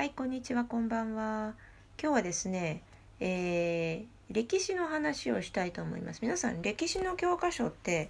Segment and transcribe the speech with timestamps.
[0.00, 1.52] はい、こんにちは、こんばんは。
[2.02, 2.82] 今日はですね、
[3.20, 6.20] えー歴史の話をしたいと思います。
[6.22, 8.08] 皆さん、歴史の教科書って、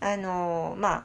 [0.00, 1.04] あのーまあ、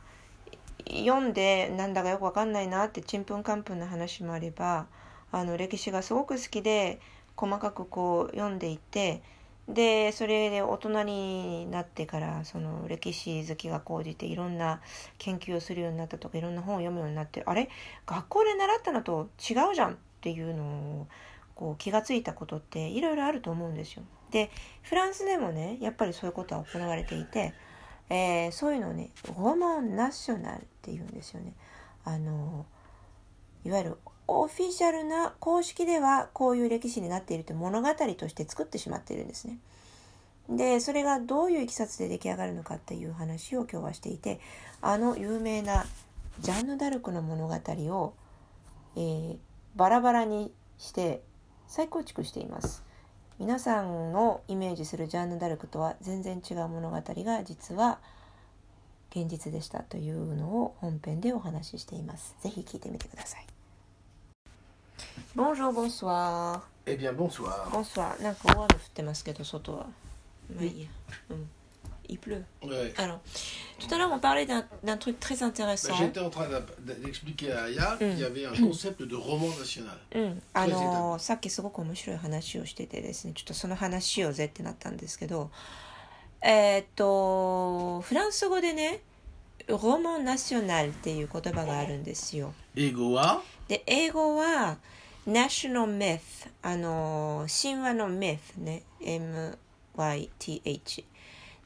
[0.88, 4.88] 読んでなんだかよくわかんないなってちんぷんかんぷんな話もあれば、
[5.34, 7.02] あの歴史がすごく好きで
[7.36, 9.22] 細かくこう読んでいて、
[9.68, 14.80] でそれで大人になってからその歴史好きが高じていろんな
[15.18, 17.68] 研究をするようになったとかいろんな本を読むようになってあれ？
[18.06, 21.08] 学校で習ったのと違うじゃんっていうのを
[21.56, 24.04] こう気がついたことっていろいろあると思うんですよ。
[24.30, 24.52] で
[24.84, 27.54] フランスでもねやっぱりそういうことは行われていて、
[28.10, 31.54] えーそういうのをねロマンナショナルっていうんですよね。
[32.06, 32.68] あの
[33.66, 33.98] いわゆる
[34.28, 39.58] オフィシャルな公式ではこういう歴史になっているという物語として作ってしまっているんですね。
[40.50, 44.40] でそれがどういういきさつで出来上がるのかっていう話を今日はしていて
[44.82, 45.86] あの有名な
[46.40, 48.14] ジャンヌ・ダルクの物語を、
[48.96, 49.38] えー
[49.76, 51.22] バラバラにして
[51.68, 52.84] 再構築しています
[53.40, 58.00] 皆さんのイメージするジャンヌ・ダルクとは全然違う物語が実は
[59.10, 63.46] 現実でしたというのを本編でお話ししていますぜひ聞いてみてください
[65.36, 66.62] Bonjour, bonsoir.
[66.86, 67.70] Eh bien, bonsoir.
[67.72, 68.22] Bonsoir.
[68.22, 69.88] なんか大雨降ってますけど外は。
[70.54, 70.90] まあいいや。
[71.30, 71.50] うん。
[72.08, 72.44] Il pleut.
[72.62, 72.94] Ouais.
[72.98, 73.20] Alors,
[73.88, 75.94] tout à l'heure on parlait d'un truc très intéressant.
[75.96, 76.48] J'étais en train
[77.04, 77.98] d'expliquer à Aya Mm.
[77.98, 79.98] qu'il y avait un concept de roman national.
[80.16, 85.50] うん、あのさっきすごく面白い話をしててですねちょっとその話しようぜってなったんですけど
[86.42, 89.02] えーっとフランス語でね
[89.68, 94.78] ロマンナショナルっていう言葉があるんですよ Egoa, で英語は
[95.26, 101.04] ナショナルメスあの神話のメスね MYTH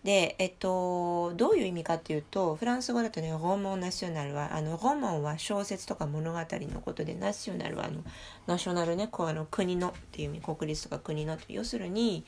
[0.05, 8.03] でえっとどういう意味かっていうとフランス語だとねロマンナショナルはあのロマンは小説とか物語のことでナショナルはあの
[8.45, 12.23] ナショナルねこうあの国のっていう意味国立とか国のって要するに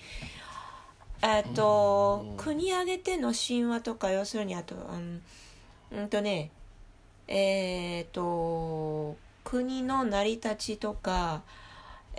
[1.21, 5.21] えっと国挙げての神話とか要するにあとうん
[5.91, 6.49] うんとね
[7.27, 11.43] えっ、と国の成り立ちとか、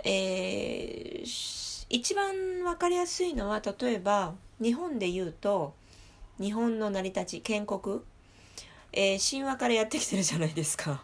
[0.05, 5.73] えー一番わかりやすいのは例えば日本で言うと
[6.39, 7.99] 日本の成り立ち建国、
[8.93, 11.03] えー神話からやってきてるじゃないですか。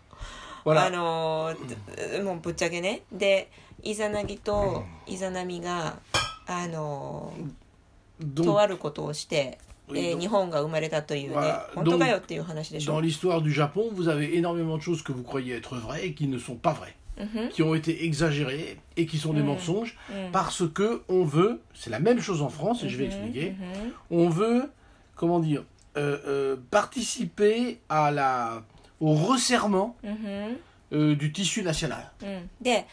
[0.65, 3.51] あ.のーもうぶっちゃけねで
[3.83, 5.99] イザナギとイザナミが
[6.47, 13.01] あのー Donc, とあることをして、Oui, えー donc- 日本が生まれたというね Voilà, 本当かよっていう話でしょ dans。
[13.01, 16.39] l'histoire du Japon, vous avez énormément de choses que vous croyez être vraies et qui ne
[16.39, 19.46] sont pas vraies, うんふん qui ont été exagérées et qui sont des Mm.
[19.46, 20.30] mensonges Mm.
[20.32, 23.50] parce que on veut, c'est la même chose en France et je vais Mhm, expliquer,
[23.52, 23.92] mhm.
[24.10, 24.70] on veut,
[25.16, 25.64] comment dire,
[25.96, 28.62] euh, euh, participer à la,
[29.00, 30.56] au resserrement うんふん
[30.92, 32.10] euh, du tissu national.
[32.22, 32.86] うん、で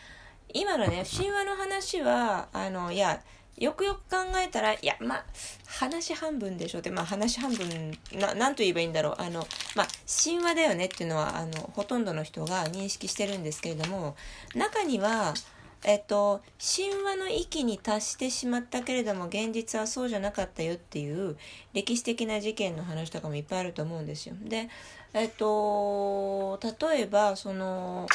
[0.53, 3.21] 今のね神話の話はあのいや
[3.62, 5.24] よくよく考えたらいやまあ
[5.66, 9.46] 話半分でしょってまあ話半分ななんと言えばいいんだろうあの
[9.76, 9.86] まあ
[10.24, 14.16] 神話だよねっていうのはあのほとんどの人が認識してるんですけれども
[14.56, 15.34] 中には
[15.84, 21.36] えっと、神話の域に達してしまったけれども現実はそうじゃなかったよっていう
[21.72, 24.36] 歴史的な事件の話とかもいっぱいあると思うんですよ。
[24.44, 24.68] で、
[25.12, 28.06] えっと、例えばその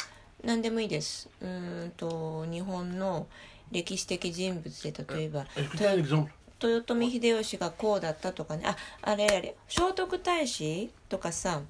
[0.45, 1.29] 何でもいいです。
[1.41, 3.27] うんと日本の
[3.71, 5.45] 歴史的人物で例えば
[6.59, 8.63] 豊臣秀吉がこうだったとかね。
[8.65, 11.61] ああれあれ聖徳太子とかさ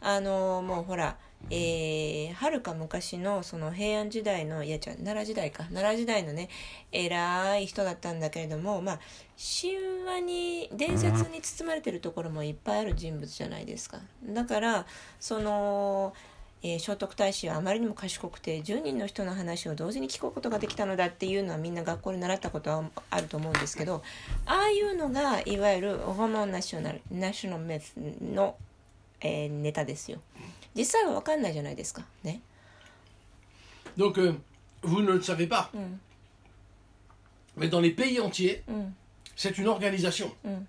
[0.00, 1.16] あのもうほら
[1.50, 5.64] えーはるか昔のその平安時代のいや違う奈良時代か。
[5.64, 6.48] 奈良時代のね
[6.92, 9.00] 偉い人だったんだけれどもまあ
[9.36, 13.98] 神話に伝説に包まれてるところもいっぱいある人物じゃないですか。
[14.24, 14.86] だから
[15.20, 16.14] その、
[16.62, 24.02] えー聖徳太子はあまりにも賢くて10人の人の話を同時に聞くことができたのだっていうのはみんな学校で習ったことはあると思うんですけど
[24.46, 28.56] ああいうのがいわゆるホモンナショナルナショナルメスの、
[29.20, 30.18] えーネタですよ。
[30.74, 32.02] 実際は分かんないじゃないですか。
[32.22, 32.40] ね。
[33.96, 34.34] Donc, euh,
[34.82, 36.00] vous ne le savez pas, うん、
[37.56, 38.94] mais dans les pays entiers, うん、
[39.36, 40.30] c'est une organisation.
[40.44, 40.68] うん。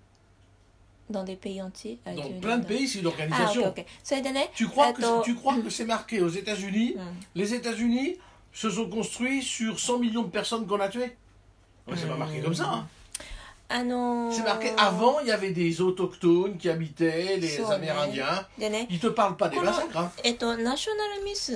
[1.10, 2.00] dans des pays entiers.
[2.06, 3.64] Dans plein de pays, c'est l'organisation.
[3.66, 3.86] Ah, okay.
[4.54, 6.96] Tu crois que tu que c'est marqué aux États-Unis
[7.36, 8.18] Les États-Unis
[8.54, 11.16] se sont construits sur 100 millions de personnes qu'on a tuées.
[11.96, 12.70] C'est pas marqué comme ça.
[12.70, 12.88] Hein.
[13.70, 14.32] Ah non.
[14.32, 18.46] C'est marqué avant, il y avait des autochtones qui habitaient, les Amérindiens.
[18.90, 19.98] Ils te parlent pas des massacres.
[19.98, 20.12] Hein.
[20.58, 21.52] National Miss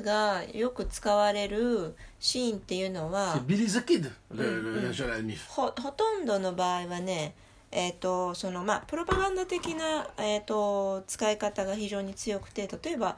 [3.47, 5.39] Billy the Kid, le, le National Myth.
[5.47, 7.33] ほとんどの場合はね。
[7.71, 13.18] えっとそのまあプロパガンダ的な、えっと使い方が非常に強くて例えば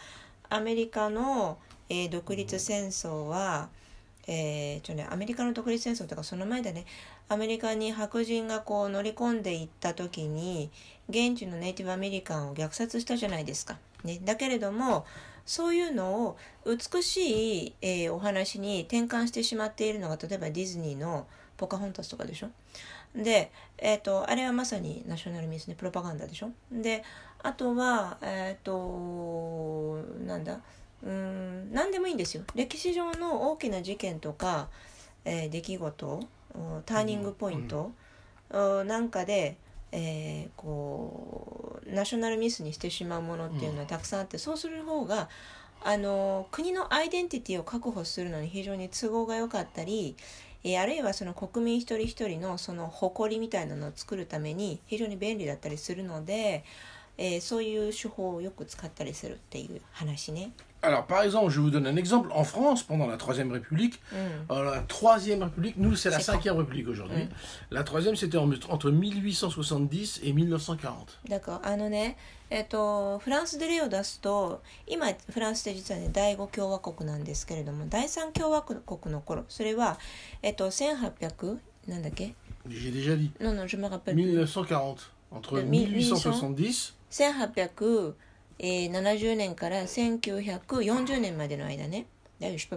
[0.49, 1.57] アメリカの、
[1.89, 3.69] えー独立戦争は
[4.27, 6.85] えーちょね、アメリカの独立戦争とかその前だね
[7.27, 10.69] アメリカに白人がこう乗り込んでいった時に
[11.09, 13.77] 現地のネイティブアメリカンを虐殺したじゃないですか。
[14.03, 15.05] ね、だけれども
[15.45, 21.25] そういうのを美しい、えーお話に転換してしまっているのが例えばディズニーの
[21.57, 22.49] 「ポカホンタス」とかでしょ。
[23.15, 23.51] で、
[23.85, 26.51] えー、とあれはまさにナショナルミスねプロパガンダでしょ？
[26.71, 27.03] で
[27.43, 30.61] あとはえっ、となんだ？
[31.03, 32.43] うーん何でもいいんですよ。
[32.55, 34.69] 歴史上の大きな事件とか、
[35.25, 36.19] えー出来事
[36.55, 37.91] うんターニングポイント、
[38.51, 39.57] うんなんかで、
[39.91, 45.27] えーこうナショナルミスにしてしまうものっていうのはたくさんあって、そうする方が
[45.83, 50.15] あの国のアイデンティティを確保するのに非常に都合が良かったり、
[50.63, 56.63] えーあるいはその国民一人一人のその誇りみたいなのを作るために非常に便利だったりするので、
[57.17, 60.51] えーそういう手法をよく使ったりするっていう話ね。
[60.83, 62.29] Alors, par exemple, je vous donne un exemple.
[62.33, 64.15] En France, pendant la Troisième République, mmh.
[64.51, 67.23] euh, la Troisième République, nous, c'est la Cinquième République aujourd'hui.
[67.23, 67.29] Mmh.
[67.71, 71.19] La Troisième, c'était entre 1870 et 1940.
[71.27, 71.61] D'accord.
[71.63, 71.75] Ah,
[72.49, 78.79] えっと、フランスで例を出すと今フランスって実はね第5共和国なんですけれども第3共和国
[79.11, 79.97] の頃それは、
[80.43, 81.57] えっと、1800
[81.87, 82.35] なんだっけ eh,
[82.67, 83.31] euh, J'ai déjà dit.
[83.41, 84.15] Non, non, je me rappelle.
[84.15, 85.11] 1940.
[85.31, 86.93] Entre 1870.
[87.09, 87.47] 1800...
[87.49, 88.15] 1800...
[88.59, 92.05] えー、70年から1940年までの間ね。
[92.39, 92.67] D'ailleurs, je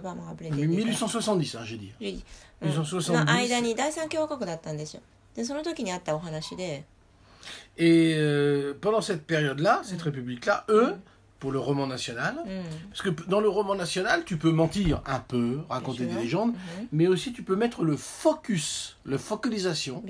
[8.81, 10.03] pendant cette période-là, cette mm.
[10.03, 10.99] république-là, eux, mm.
[11.39, 12.89] pour le roman national, mm.
[12.89, 16.87] parce que dans le roman national, tu peux mentir un peu, raconter des légendes, mm-hmm.
[16.93, 20.03] mais aussi tu peux mettre le focus, la focalisation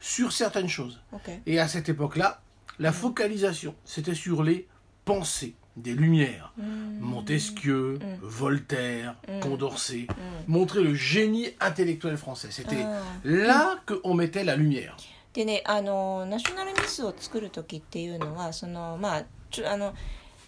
[0.00, 1.00] sur certaines choses.
[1.46, 2.40] Et à cette époque-là,
[2.78, 4.68] la focalisation, c'était sur les
[5.12, 6.52] pensées des Lumières.
[6.58, 6.98] Mm.
[7.00, 9.40] Montesquieu, Voltaire, Mm.
[9.40, 10.14] Condorcet, Mm.
[10.48, 12.48] montrer le génie intellectuel français.
[12.50, 13.00] C'était Ah.
[13.24, 14.94] là qu'on mettait la lumière.
[15.34, 19.94] でねあのナショナルミスを作る時っていうのはそのまあちょあの、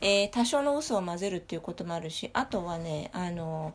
[0.01, 3.73] えー多少の嘘を混ぜるっていうこともあるしあとはねあの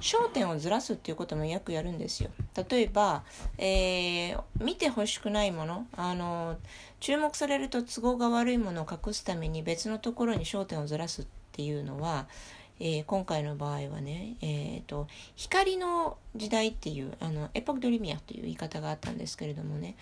[0.00, 2.30] 焦点をずらすっていうこともよくやるんですよ
[2.68, 3.22] 例えば、
[3.58, 6.56] えー見てほしくないものあの
[7.00, 12.26] 注目されると都合が悪いものを隠すために別のところに焦点をずらすっていうのは、
[12.78, 15.06] えー今回の場合はね、えー、と
[15.36, 19.96] 光の時代っていうあのエポック・ド・リミアという言い方があったんですけれどもね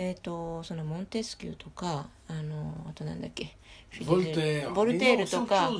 [0.00, 3.56] えー、とそのモンテスキューとかあのあとなんだっけ.
[4.72, 5.70] ボルテールとか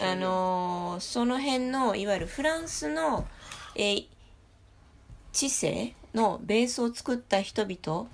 [0.00, 3.26] あ.のその辺のいわゆるフランスの、
[3.76, 4.06] えー
[5.32, 8.06] 知性のベースを作った人々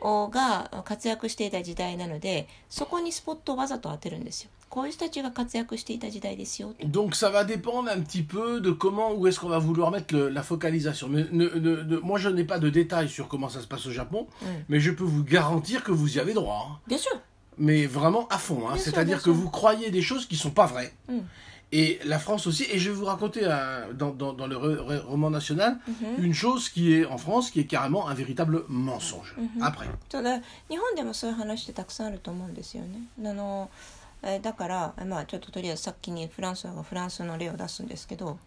[0.00, 4.50] が活躍していた時代なのでそこにスポットをわざと当てるんですよ。
[4.68, 6.74] こういう人たちが活躍していた時代ですよ。
[6.80, 10.14] Donc ça va dépendre un petit peu de comment, où est-ce qu'on va vouloir mettre
[10.16, 11.08] le- la focalisation.
[11.10, 13.86] Mais ne- ne- ne- moi je n'ai pas de détails sur comment ça se passe
[13.86, 14.46] au Japon, Mm.
[14.70, 16.68] mais je peux vous garantir que vous y avez droit.
[16.70, 16.78] hein.
[16.88, 17.18] でしょ
[17.58, 18.66] Mais vraiment à fond.
[18.66, 18.72] hein.
[18.72, 19.34] Bien sûr, C'est-à-dire bien que sûr.
[19.34, 20.92] vous croyez des choses qui sont pas vraies.
[21.06, 21.18] Mm.
[21.74, 24.76] Et la France aussi, et je vais vous raconter un- dans, dans- dans le re-
[24.78, 26.22] re- roman national Mhm.
[26.24, 29.34] une chose qui est en France qui est carrément un véritable mensonge.
[29.38, 29.62] Mhm.
[29.62, 29.86] Après.
[30.10, 32.98] ただ日本でもそういう話ってたくさんあると思うんですよね。
[33.24, 33.70] あの
[34.22, 38.38] えーだから、まあ、ちょっととりあえず先にフランスはフランスの例を出すんですけど、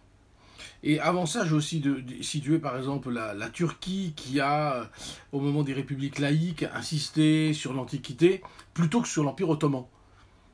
[0.82, 4.72] Et avant ça, j'ai aussi de, de- situé par exemple la, la Turquie qui a,
[4.74, 4.84] euh,
[5.32, 8.42] au moment des républiques laïques, insisté sur l'Antiquité
[8.72, 9.84] plutôt que sur l'Empire ottoman.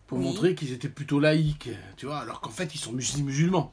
[0.07, 0.25] Pour Oui.
[0.27, 3.71] montrer qu'ils étaient plutôt laïques, tu vois, alors qu'en fait ils sont mus- musulmans.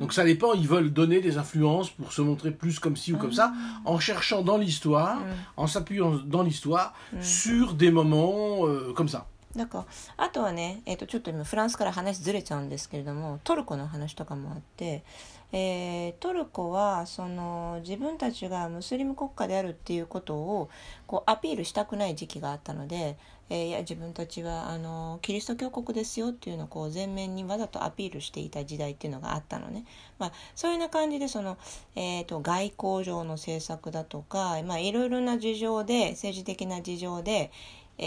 [0.00, 3.16] Donc ça dépend, ils veulent donner des influences pour se montrer plus comme ci ou
[3.18, 3.52] comme ça,
[3.84, 5.20] en cherchant dans l'histoire,
[5.56, 9.24] en s'appuyant dans l'histoire sur des moments euh, comme ça.
[9.54, 9.78] だか
[10.16, 15.04] らあとはね、えー、とちょっと今フランスから話ずれちゃうんですけれどもトルコの話とかもあって、
[15.52, 20.70] えートルコはその自分たちがムスリム国家であるっていうことを
[21.06, 23.18] こうアピールしたくない時期があったので、
[23.49, 29.85] えーいや自分たちはあのキリスト教国ですよっていうのをこう前面にわざとアピールしていた時代っていうのがあったのね、
[30.19, 31.57] まあ、そういうような感じでその、
[31.95, 37.51] えー、と外交上の政策だとか、まあ、いろいろな事情で政治的な事情で
[37.97, 38.03] え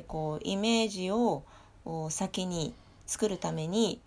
[0.00, 1.42] ーこうイメージを
[2.10, 2.74] 先に
[3.06, 4.00] 作るために、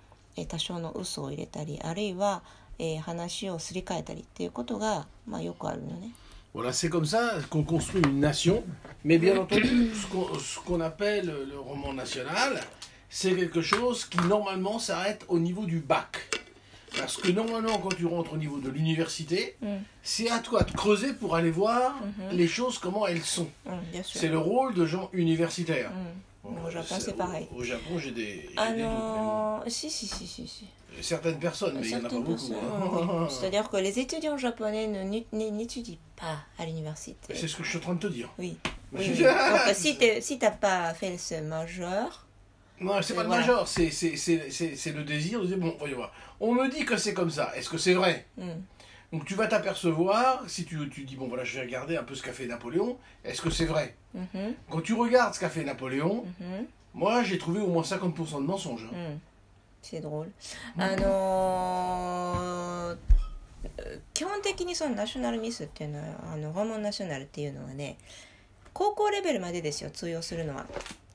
[0.48, 2.42] 多少の嘘を入れたりあるいは、
[2.80, 6.14] えー話をすり替えたりっていうことが、まあ、よくあるのね。
[6.56, 8.64] Voilà, c'est comme ça qu'on construit une nation.
[9.04, 12.62] Mais bien entendu, ce qu'on appelle le roman national,
[13.10, 16.16] c'est quelque chose qui normalement s'arrête au niveau du bac.
[16.98, 19.68] Parce que normalement, quand tu rentres au niveau de l'université, mm.
[20.02, 22.38] c'est à toi de creuser pour aller voir mm-hmm.
[22.38, 23.50] les choses, comment elles sont.
[23.66, 25.92] Mm, c'est le rôle de gens universitaires.
[25.92, 26.06] Mm.
[26.66, 27.48] Au Japon, c'est pareil.
[27.56, 28.50] Au, Japon, j'ai des.
[28.58, 30.66] Ah non, si, si, si, si.
[31.02, 32.54] Certaines personnes, mais il n'y en a pas beaucoup.
[32.54, 33.28] Hein.
[33.30, 34.88] C'est-à-dire que les étudiants japonais
[35.32, 37.34] n'étudient pas à l'université.
[37.36, 38.30] C'est ce que je suis en train de te dire.
[38.40, 38.58] Oui.
[38.94, 39.10] oui.
[39.10, 39.30] Donc,
[39.74, 42.26] si tu si n'as pas fait ce majeur.
[42.80, 46.14] Non, c'est pas le majeur, c'est le désir de dire bon, voyons voir.
[46.40, 47.52] On me dit que c'est comme ça.
[47.56, 48.26] Est-ce que c'est vrai?
[48.38, 48.62] Hmm.
[49.13, 52.15] Donc tu vas t'apercevoir, si tu, tu dis, bon voilà, je vais regarder un peu
[52.15, 54.55] ce qu'a fait Napoléon, est-ce que c'est vrai mm-hmm.
[54.71, 56.65] Quand tu regardes ce qu'a fait Napoléon, mm-hmm.
[56.95, 58.87] moi j'ai trouvé au moins 50% de mensonges.
[58.93, 59.15] Hein.
[59.15, 59.19] Mm.
[59.83, 60.31] C'est drôle.
[60.77, 60.83] Mm.
[60.83, 62.97] あのー、
[64.15, 67.97] 基本的にそのナショナルミスっていうのはあの訪問ナショナルっていうのはね
[68.73, 70.67] 高校レベルまでですよ通用するのは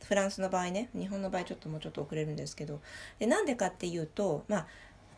[0.03, 2.81] フランスの場合ね日本の場合ちょっともうちょっと遅れるんですけど
[3.19, 4.67] でなんでかっていうとまあ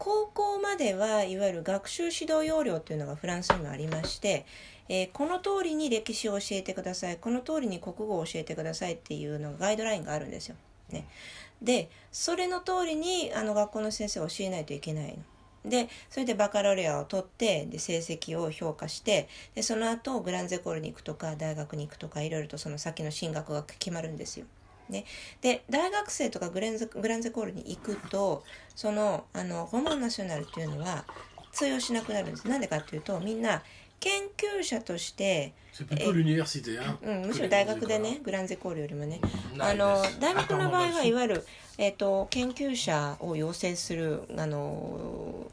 [0.04, 4.44] 高校まではいわゆる学習指導要領というのがフランスにもありまして、
[4.88, 10.56] えー、この通りに歴史を教えてくださいこの通りに国語を教えてくださいっていうのがガイドラインがあるんですよ。
[10.90, 11.06] ね、
[11.62, 15.16] でそれの通りにあの学校の先生を教えないといけない
[15.64, 15.70] の。
[15.70, 24.46] でそれでバカロレアを取ってで成績を評価してでその後グランゼコールに行くとか大学に行くとかいろいろとその先の進学が決まるんですよ。
[24.88, 25.04] ね、
[25.40, 31.04] で大学生とかグレンゼグランゼコールに行くとそのあのホモンナショナルっていうのは
[31.52, 32.48] 通用しなくなるんです。
[32.48, 33.62] なんでかっていうとみんな
[34.00, 35.52] 研究者として
[37.02, 39.20] うん、むしろ大学でねグランゼコールよりもね。
[39.58, 41.46] あの大学の場合はいわゆる、
[41.78, 45.46] えーと、研究者を養成するあの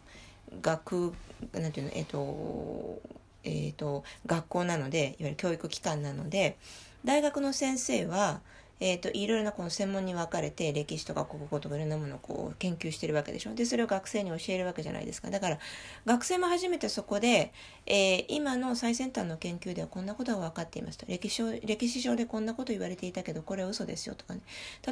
[0.61, 1.13] 学
[1.53, 3.01] なんていうのえっ、ー、と
[3.43, 6.57] えーと学校なのでいわゆる教育機関なので
[7.05, 8.41] 大学の先生は
[8.79, 13.53] えーと、いろいろなこの専門に分かれて歴史とか国語とかいろんなものをこう研究してるわけでしょ？
[13.53, 15.29] でそれを学生に教えるわけじゃないですか。
[15.29, 15.59] だから
[16.05, 17.51] 学生も初めてそこで、
[17.85, 21.05] えー、今の最先端の研究ではこんなことが分かっていますと。
[21.07, 24.41] 歴史歴史上でこんなこと言われていたけどこれは嘘ですよとかね。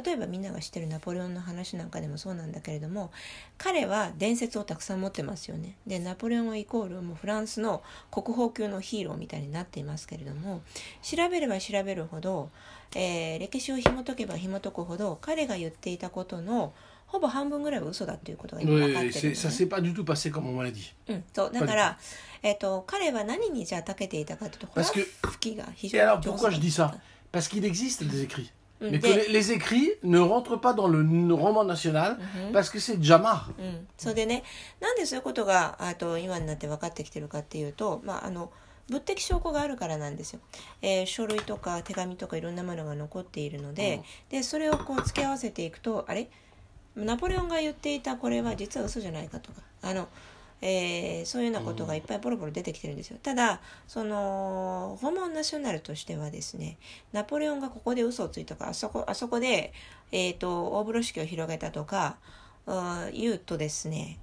[0.04, 3.10] 例えばみんなが知ってるナポレオンの話なんかでもそうなんだけれども
[3.56, 5.76] 彼は伝説をたくさん持ってますよね。
[5.86, 10.62] でナポレオンイコールもうフランスの国宝級のヒーローみたいになっていますけれども
[11.02, 12.50] 調べれば調べるほど
[12.94, 16.72] えー、歴史を紐解けば紐解くほど彼が言っていたことの
[17.06, 19.34] ほぼ半分ぐらいは嘘だっていうことが今分かってる、ね.
[21.08, 21.98] うん、そうだから、
[22.42, 26.92] えっ、と彼は何にじゃあ長けていたかというと、Parce que 吹きが非常に alors pourquoi je dis ça
[27.32, 28.50] Parce qu'il existe des écrits.
[28.80, 31.00] Mais que les, écrits ne rentrent pas dans le
[31.34, 32.16] roman national
[32.52, 32.96] parce que c'est
[34.10, 34.44] れでね、
[34.80, 38.52] なんでそういうことがあと今になって分かってきてるかっていうと、まああの。
[38.88, 40.40] 物的証拠があるからなんですよ、
[40.82, 46.28] えー、書類とか手紙とかいろんなものが残っているのでうん、でそれをこう付け合わせていくとあれ？
[46.96, 49.62] ナポレオンが言っていたこれは実は嘘じゃないかとか。
[49.80, 50.08] あの、
[50.60, 53.18] えー、そういうようなことがいっぱいポロポロ出てきてるんですよ。
[53.22, 56.78] ただそのホモンナショナルとしてはですね
[57.12, 59.72] ナポレオンがここで嘘をついたかあそこあそこで、
[60.10, 62.16] えーと、大風呂敷を広げたとか
[63.12, 64.18] 言うとですね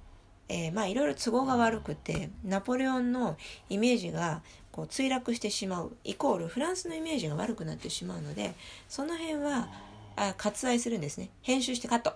[0.48, 3.36] えー、まあいろいろ都合が悪くてナポレオンの
[3.68, 8.54] イメージがこう墜落してしまうイコールフランスのイメージが悪くなってしまうので
[8.88, 9.68] その辺は
[10.16, 12.12] あ割愛するんですね編集してカット。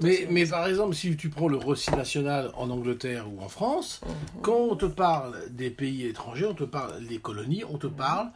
[0.00, 4.00] Mais, mais, par exemple, si tu prends le récit national en Angleterre ou en France,
[4.00, 4.42] mm -hmm.
[4.42, 8.30] quand on te parle des pays étrangers, on te parle des colonies, on te parle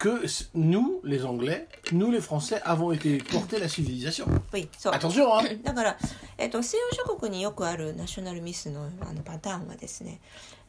[0.00, 4.24] que nous, les Anglais, nous, les Français, avons été portés la civilisation.
[4.50, 5.98] Oui, Attention, hein だから、
[6.38, 10.20] えっと、西洋諸国によくあるナショナルミスのあのパターンはですね、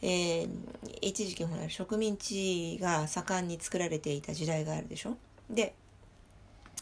[0.01, 0.49] えー、
[1.01, 5.15] 一時期ほら植民地が盛んに作られていた時代があるでしょ
[5.49, 5.75] で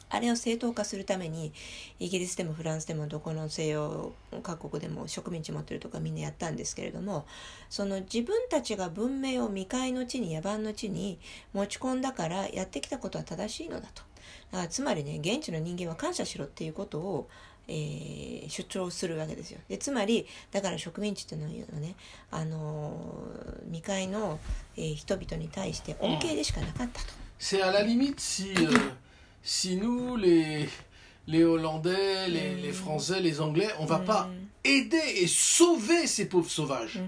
[0.09, 1.53] あれを正当化するために
[1.99, 4.13] イギリスでもフランスでもどこの西洋
[4.43, 7.25] 各国でも植民地持ってるとかみんなやったんですけれども
[7.69, 11.19] その自分たちが文明を未開の地に野蛮の地に
[11.53, 14.03] 持ち込んだからやってきたことは正しいのだと。
[14.51, 17.29] だからつまりね現地の人間は感謝しろっていうことを
[17.71, 19.59] えー、主張するわけですよ。
[19.69, 21.95] でつまりだから植民地っていうのはね、
[22.31, 24.39] あのー、未開の、
[24.75, 27.07] えー、人々に対して恩恵でしかなかったと。
[27.39, 28.15] C'est à la limite
[29.43, 30.67] si, euh, nous, les,
[31.27, 34.29] les Hollandais, les, les Français, les Anglais, on va pas
[34.63, 36.99] aider et sauver ces pauvres sauvages.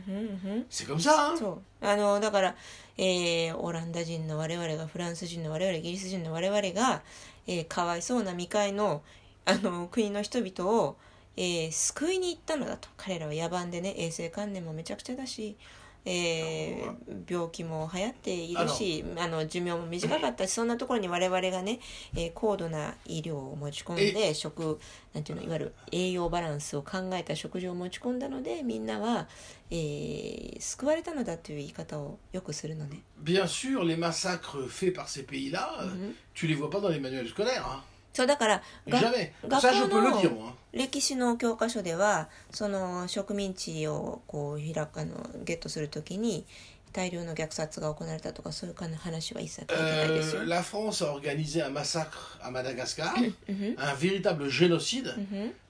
[0.69, 2.55] C'est comme ça, hein そうあのだから、
[2.97, 7.01] えー、オランダ人の我々がフランス人の我々イギリス人の我々が、
[7.47, 9.01] えー、かわいそうな未開の
[9.45, 10.97] あの国の人々を、
[11.35, 15.57] えー、救いに行ったのだと彼らは野蛮でね衛生観念もめちゃくちゃだし、
[16.05, 21.79] えー、病気も流行っているしあの寿命も短かったしそんなところに我々がね、
[22.15, 24.79] えー、高度な医療を持ち込んで食
[25.13, 29.27] なんていうのいわゆる栄養バランスを考えた食事を持ち込んだのでみんなは、
[29.69, 33.03] えー、救われたのだという言い方をよくするのね。
[33.23, 36.13] Bien sûr, les massacres faits par ces pays-là, mm -hmm.
[36.33, 37.63] tu les vois pas dans les manuels scolaires.
[37.63, 37.90] Hein?
[38.13, 38.61] そうだから.
[39.47, 40.01] 学校
[40.31, 46.45] の.歴史の教科書ではその植民地をこう開くあのゲットするときに
[46.92, 53.14] 大量の虐殺が行われたとかそういう話は一切書いてないですよ Euh,。la France a organisé un massacre à Madagascar,
[53.78, 55.14] un véritable génocide.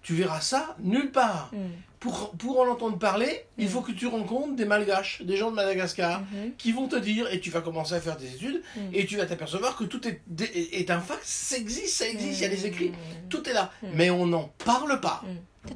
[0.02, 1.50] Tu verras ça nulle part.
[1.98, 5.56] Pour, pour en entendre parler, il faut que tu rencontres des malgaches, des gens de
[5.56, 6.22] Madagascar,
[6.58, 8.62] qui vont te dire, et tu vas commencer à faire des études,
[8.92, 12.38] et tu vas t'apercevoir que tout est, est, est un fact, ça existe, ça existe,
[12.38, 12.92] il y a des écrits,
[13.28, 13.72] tout est là.
[13.94, 15.24] Mais on n'en parle pas,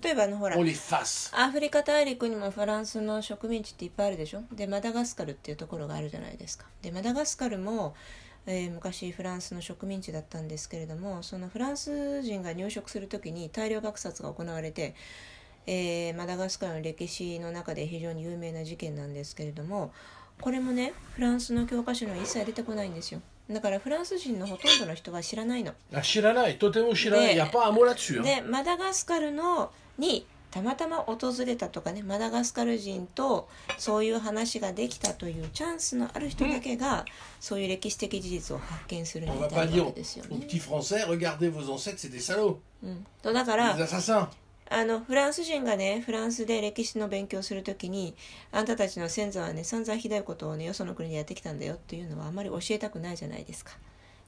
[0.02, 0.58] 例えばあのほら.
[1.34, 4.42] アフリカ大陸にもフランスの植民地っていっぱいあるでしょ？
[4.52, 6.66] でマダガスカルっていうところがあるじゃないですか。
[6.82, 7.96] でマダガスカルも、
[8.48, 14.96] えー昔フランスの植民地だったんですけれどもそのフランス人が入植する時に大量虐殺が行われて、
[15.68, 19.94] えーマダガスカルの歴史の中で非常に有名な事件なんですけれども
[20.42, 25.74] これもねフランスの教科書には一切出てこないんですよだからフランス人のほとんどの人は知らないの。
[26.02, 26.58] 知らない。
[26.58, 27.36] とても知らない。
[27.36, 37.06] でマダガスカルのにたまたま訪れたとかねマダガスカル人とそういう話ができたというチャンスのある人だけが、
[37.42, 40.48] そういう歴史的事実を発見するのだけですよね。
[43.34, 43.76] だから
[44.70, 48.16] あのフランス人がねフランスで歴史の勉強するときに
[48.52, 53.78] あんたたちの先祖はね散々ひどいことをねよその国でやってきたんだよっていうのはあまり教えたくないじゃないですか。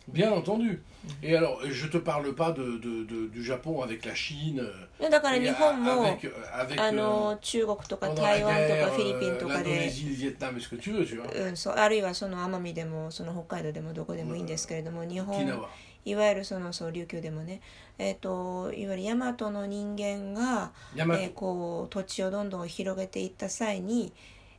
[0.10, 0.82] Bien entendu.
[1.22, 4.72] Et alors, je te parle pas de, de- de- du Japon avec la Chine, euh,
[5.02, 9.70] et avec, euh, avec あ euh, の中国とか pendant 台 la 湾と guerre, かフィリピン euh, とかで
[9.90, 11.28] l'Indonésie, le Vietnam, et ce que tu veux, tu vois?
[11.76, 15.68] あるいはその奄美でもその北海道でもどこでもいいんですけれども日本 Okinawa.
[16.08, 17.60] いわゆるそのそう琉球でもね、
[17.98, 24.14] えー、といわゆる大和の人間が、え.ーこう土地をどんどん広げていった際に、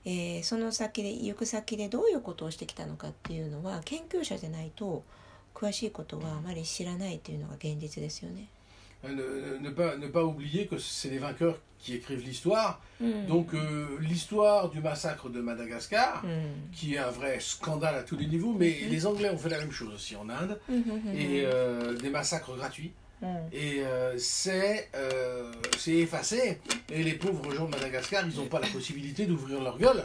[0.05, 5.02] えーその先で行く先でどういうことをしてきたのかっていうのは研究者じゃないと
[5.55, 8.49] 詳しいことがあまり知らないというのが現実ですよね。
[9.05, 12.81] Euh, ne, pas, ne pas oublier que c'est les vainqueurs qui écrivent l'histoire.
[13.00, 13.26] Hmm.
[13.26, 16.73] Donc euh, l'histoire du massacre de Madagascar, hmm.
[16.73, 18.90] qui est un vrai scandale à tous les niveaux, mais hmm.
[18.90, 20.59] les Anglais ont fait la même chose aussi en Inde,
[21.14, 22.92] et euh, des massacres gratuits.
[23.53, 24.88] Et euh, c'est
[25.88, 26.61] effacé.
[26.88, 30.05] Et les pauvres gens de Madagascar, ils n'ont pas la possibilité d'ouvrir leur gueule.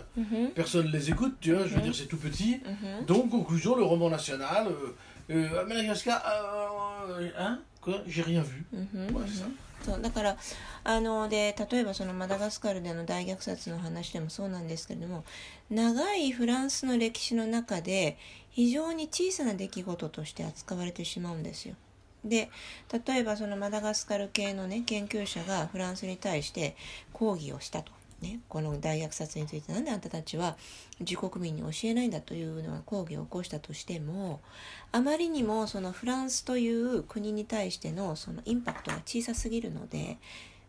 [0.56, 2.60] Personne ne les écoute, tu vois, je veux dire, c'est tout petit.
[3.06, 4.68] Donc, conclusion, le roman national.
[5.30, 6.24] Madagascar,
[7.38, 7.60] hein?
[7.84, 8.04] Quoi.
[9.84, 10.38] そうだから
[10.86, 15.26] あので例えばそのマダガスカルでの大虐殺の話でもそうなんですけれども
[15.70, 18.18] 長いフランスの歴史の中で
[18.50, 21.76] 非常に小さな出来事として扱われてしまうんですよ。
[22.24, 22.50] で
[23.06, 26.78] 例えばそのマダガスカル系のね研究者がフランスに対して
[27.12, 27.92] 抗議をしたと。
[28.24, 30.58] ね、この大虐殺についてなんであんたたちは
[31.00, 34.40] 自国民に教えないんだというのは抗議を起こしたとしても
[34.92, 40.18] あまりにもそのフランスという国に対してのそのインパクトが小さすぎるので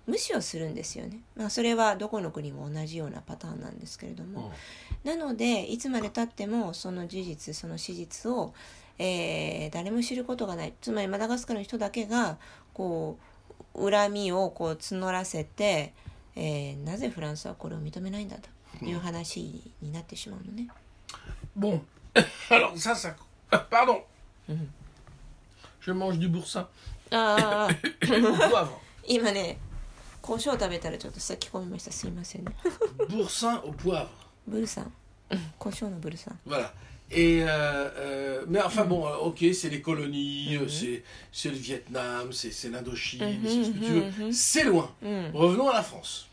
[0.06, 1.20] 無視をするんですよね。
[1.34, 4.52] まあ、それはどこの国も同じようなパターンなんですけれども、
[5.02, 8.52] なのでいつまでたってもその事実その史実を、
[8.98, 10.74] えー誰も知ることがない。
[10.82, 12.36] つまりマダガスカルの人だけが
[12.74, 13.18] こ
[13.74, 15.94] う恨みをこう募らせて、
[16.36, 18.36] えーなぜフランスはこれを認めないんだ
[18.78, 20.68] という話になってしまうのね。
[21.58, 21.80] Bon,
[22.50, 23.14] alors ça, ça.
[23.50, 24.02] ah, Pardon.
[24.48, 24.66] Mhm.
[25.80, 26.66] Je mange du boursin
[27.12, 27.68] ああ
[28.00, 28.68] poivre.
[29.06, 29.58] 今ね
[30.22, 32.56] 胡椒食べたらちょっと先込みましたすいませんね
[33.08, 34.08] Boursin au poivre.
[34.46, 34.92] ブルサン
[35.58, 36.70] 胡椒のブルサン Voilà.
[37.10, 41.56] Et euh, euh, mais enfin bon, euh, ok, c'est les colonies, euh, c'est c'est le
[41.56, 44.32] Vietnam, c'est c'est l'Indochine, c'est ce que tu veux.
[44.32, 44.90] C'est loin.
[45.02, 46.28] うん Revenons à la France.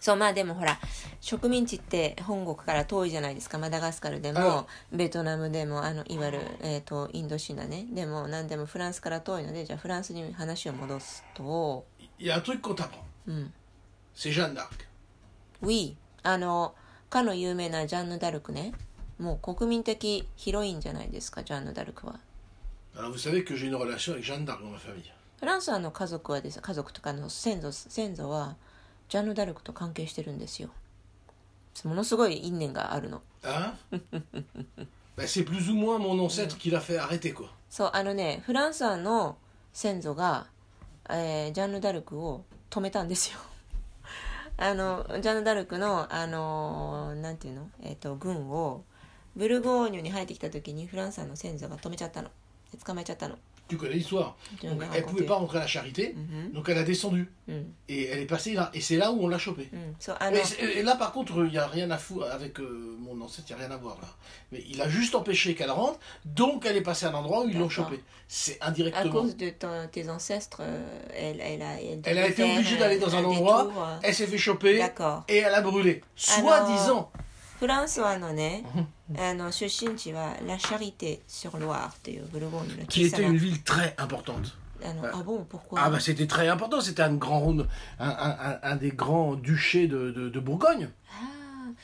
[0.00, 0.78] そうまあでもほら
[1.20, 11.84] 植民地って本国から遠いじゃないですかマダガスカルであもベトナムでもあのいわゆる、えー、とインドシナねでも何でもフランスから遠いのでじゃあフランスに話を戻すと
[12.20, 12.88] Il y a un truc qu'on t'apprend.
[13.26, 13.52] うん、
[14.14, 14.86] C'est Jeanne d'Arc.
[15.62, 16.74] Oui あの
[17.10, 18.72] かの有名なジャンヌ・ダルクね
[19.18, 22.20] もう国民的ヒロインじゃないですかジャンヌ・ダルクは
[22.96, 25.12] Alors vous savez que j'ai une relation avec Jeanne d'Arc dans ma famille.
[25.38, 28.56] フランスはの家族はです家族とかの先祖先祖は
[29.08, 30.70] ジャンヌ・ダルクと関係してるんですよ
[31.84, 33.74] ものすごい因縁があるの Hein
[35.16, 37.48] Ben, C'est plus ou moins mon ancêtre qui l'a fait arrêter, quoi.
[37.70, 39.36] そうあのねフランスはの
[39.72, 40.46] 先祖が、
[41.10, 43.38] えージャンヌ・ダルクを止めたんですよ
[44.56, 48.84] あのジャンヌ・ダルクのあのなんていうの、えー、と軍を
[49.35, 52.29] ブルゴーニュに入ってきた時にフランスの先祖が止めちゃったの
[52.71, 53.35] で捕まえちゃったの
[53.69, 54.35] Tu connais l'histoire.
[54.59, 55.03] Tu vas Donc, me elle raconter.
[55.13, 56.51] pouvait pas rentrer à la charité, Mhm.
[56.51, 57.31] donc elle a descendu.
[57.47, 58.69] うん、 Et elle est passée là.
[58.73, 59.69] Et c'est là où on l'a chopée.
[59.71, 62.97] うん、そうあの Et, c'est- et là, par contre, il n'y a rien à foutre avec euh,
[62.99, 64.07] mon ancêtre, il n'y a rien à voir là.
[64.51, 67.47] Mais il a juste empêché qu'elle rentre, donc elle est passée à un endroit où
[67.49, 67.85] ils l'ont D'accord.
[67.85, 68.03] chopée.
[68.27, 69.11] C'est à indirectement.
[69.21, 72.53] cause de ton- tes ancêtres, euh, elle, elle a, elle, Elle a devait été faire
[72.55, 75.23] obligée d'aller dans un détour, endroit, euh, Elle s'est fait choper D'accord.
[75.29, 76.01] et elle a brûlé.
[76.37, 77.11] Alors- Soi-disant.
[77.59, 78.65] フランスはあのね、
[79.17, 84.53] あの出身地はラ・シャリテ・シュロワールというブルゴーニュの Qui 小さ était な une ville très importante.
[84.83, 85.11] あの、Ouais.
[85.17, 87.65] あ、ボン、pourquoi Ah bah c'était très important, c'était un grand, un,
[87.99, 90.89] un, un- un des grands duchés de, de, de Bourgogne.
[91.09, 91.29] あ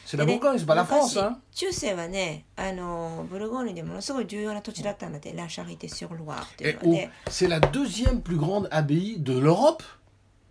[0.06, 1.15] C'est la でね Bourgogne, c'est pas la France.
[1.15, 1.38] 昔 Hein.
[1.54, 9.82] 中世はねあのブルゴーニュでものすごい重要な土地だったんだってラ・シャリテ・シュロワールとい Et うの oh, で c'est la deuxième plus grande abbaye de l'Europe,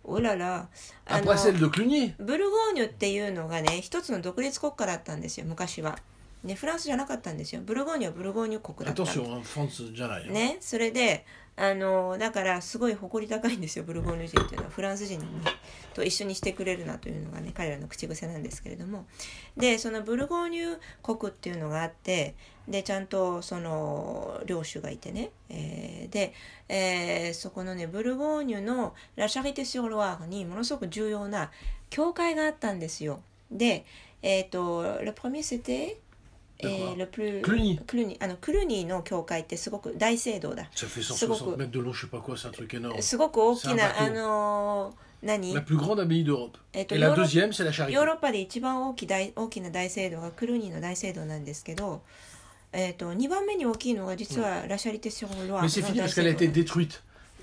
[0.04, 0.68] おらら
[1.06, 1.26] あの.
[2.18, 5.98] ブルゴーニュっていうのがね一つの独立国家だったんですよ昔は。
[6.44, 9.10] ね、フランスじゃなかったんですよブルゴーニュはブルゴーニュ国だった.
[10.30, 11.24] ねそれで
[11.56, 15.26] あのだからすごい誇り高いんですよブルゴーニュ人っていうのはフランス人に
[15.94, 19.06] と一緒にしてくれるなというのがね彼らの口癖なんですけれども。
[19.56, 22.34] でそのブルゴーニュ国っていうのがあって
[22.66, 26.34] でちゃんとその領主がいてね、えーで、
[26.68, 31.50] えーそこのねブルゴーニュのラ・シャリテ・シュロワールにものすごく重要な
[31.90, 33.20] 教会があったんですよ。
[33.50, 33.84] で
[34.22, 35.96] えっ、と le premier c'était
[36.70, 40.68] えー、ルプルクルニー,あのクルニの教会ってすごく大聖堂だ。
[41.16, 41.56] すごく,
[43.02, 46.50] すごく大きな、あの、何？La plus grande abbaye d'Europe.
[46.72, 48.30] えっと、ヨーロッパ。
[48.32, 52.02] で一番大き,大大きな大聖堂がクルニーの大聖堂なんですけど、
[52.72, 55.62] えっと、2番目に大きいのが実は、ラシャリテ・シュロワ。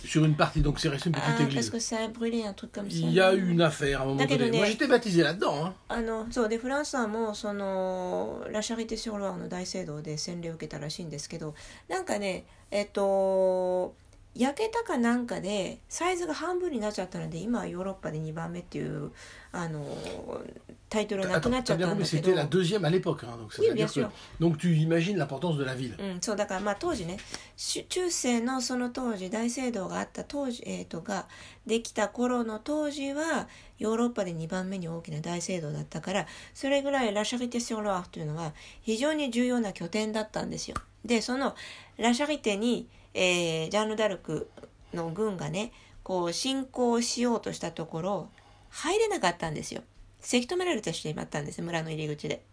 [0.04, 1.70] sur une partie, donc c'est resté une petite あー parce église.
[1.70, 4.02] que ça a brûlé un truc comme ça Il y a eu une affaire à
[4.02, 4.50] un moment D'accord, donné.
[4.50, 5.64] mais- Moi j'étais baptisé là-dedans.
[5.66, 5.74] Hein.
[5.88, 11.54] あのそうでフランスはもうそのラシャリテ・ションロワの大聖堂で洗礼を受けたらしいんですけど
[11.88, 13.94] なんかねえっと
[14.33, 19.11] 焼けたかなんかでサイズが半分になっちゃったので今はヨーロッパで2番目っていう
[19.51, 19.85] あの
[20.87, 23.25] タイトルなくなっちゃったんだけど deuxième à l'époque.
[23.25, 24.09] hein, donc, Oui, c'est-à-dire bien que- sûr.
[24.39, 25.95] donc tu imagines l'importance de la ville.
[25.99, 27.17] うん、そうだからまあ当時ね
[27.57, 31.27] し中世のその当時大聖堂があった当時、えー、とが
[31.65, 40.77] できた頃の当時はヨーロッパで2番目に大きな大聖堂だったからそれぐらいラ・シャリテ・ションロワーフというのは非常に重要な拠点だったんですよ。
[41.03, 41.53] でその
[41.97, 44.50] ラ・シャリテに、えージャンヌ・ダルク
[44.93, 45.71] の軍がね
[46.04, 48.30] こう侵攻しようとしたところ
[48.69, 49.82] 入れなかったんですよ。
[50.19, 52.43] せき止められてしまったんです村の入り口で。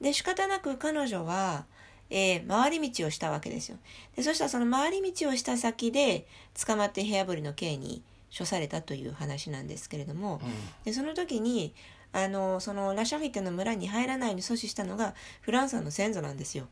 [0.00, 1.64] で仕方なく彼女は、
[2.10, 3.78] えー回り道をしたわけですよ。
[4.16, 6.26] でそしたらその回り道をした先で
[6.66, 8.02] 捕まって部屋掘りの刑に
[8.36, 10.50] 処されたという話なんですけれども、Hmm.
[10.84, 11.72] でその時に
[12.12, 16.68] あのそのラシャフィテの村に入らないように阻止したのがフランスの先祖なんですよ。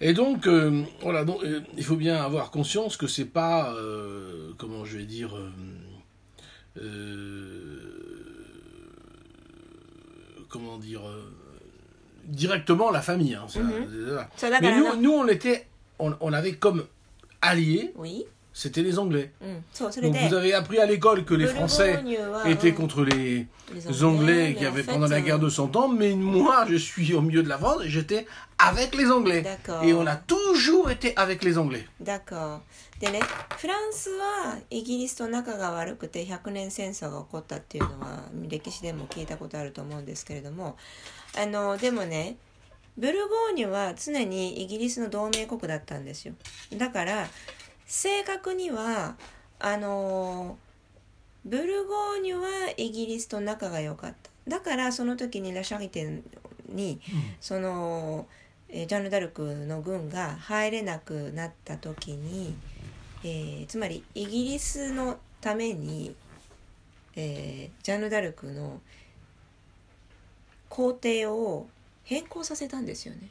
[0.00, 4.50] Et donc, euh, voilà, donc, euh, il faut bien avoir conscience que c'est pas, euh,
[4.58, 5.34] comment je vais dire,
[10.50, 11.00] comment dire,
[12.24, 13.34] directement la famille.
[13.34, 13.46] Hein,
[14.60, 15.66] Mais nous, nous, on était,
[15.98, 16.84] on, on avait comme
[17.40, 19.31] alliés oui c'était les Anglais.
[19.41, 22.75] うん、そうそれ Donc で vous avez appris à l'école que les ブルゴー Français ニュは étaient うん
[22.75, 23.47] contre les, les
[23.87, 26.65] les Anglais qui mais en avaient fait, pendant la guerre de 100 ans, mais moi
[26.69, 29.41] je suis au milieu de la France et j'étais avec les Anglais.
[29.41, 29.83] D'accord.
[29.83, 31.87] Et on a toujours été avec les Anglais.
[32.01, 32.61] だから
[32.99, 33.21] でね
[33.57, 40.77] フランスはイギリスと仲が悪くて100年戦争が起こったっていうのは歴史でも聞いたことあると思うんですけれども
[41.35, 42.35] あのでもね
[42.97, 46.35] ブルゴーニュは常にイギリスの同盟国だったんですよ
[46.77, 47.27] だから
[47.86, 49.16] 正確には
[49.58, 50.58] あの
[51.44, 54.30] ブルゴーニュはイギリスと仲が良かった。
[54.48, 56.22] だからその時にラシャリテ
[56.68, 57.00] に
[57.40, 58.26] その、
[58.68, 62.54] えージャンヌ・ダルクの軍が入れなくなった時に、
[63.24, 66.14] えーつまりイギリスのために、
[67.14, 68.80] えージャンヌ・ダルクの
[70.68, 71.66] 皇帝を
[72.04, 73.30] 変更させたんですよね。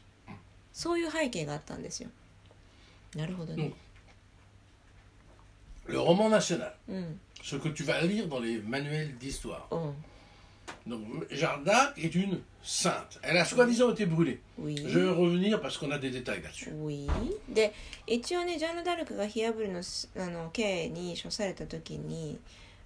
[0.74, 2.10] そういう背景があったんですよ。
[3.16, 3.74] なるほどね
[5.87, 9.67] Le roman national, うん、 ce que tu vas lire dans les manuels d'histoire.
[9.71, 9.95] うん、
[10.87, 13.19] Donc Jeanne d'Arc est une sainte.
[13.23, 14.41] Elle a soi-disant été brûlée.
[14.59, 16.71] ウィ Je vais revenir parce qu'on a des détails là-dessus.
[16.71, 17.73] ウィーで
[18.07, 22.39] 一応ねジャンヌ・ダルクが火あぶりのすあの刑に処された時に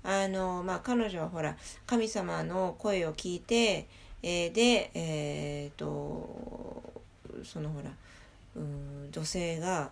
[0.03, 3.87] あの、まあ、彼女はほら神様の声を聞いて、
[4.23, 7.03] えーでえっ、と
[7.43, 7.91] そのほら
[8.57, 9.91] うん女性が、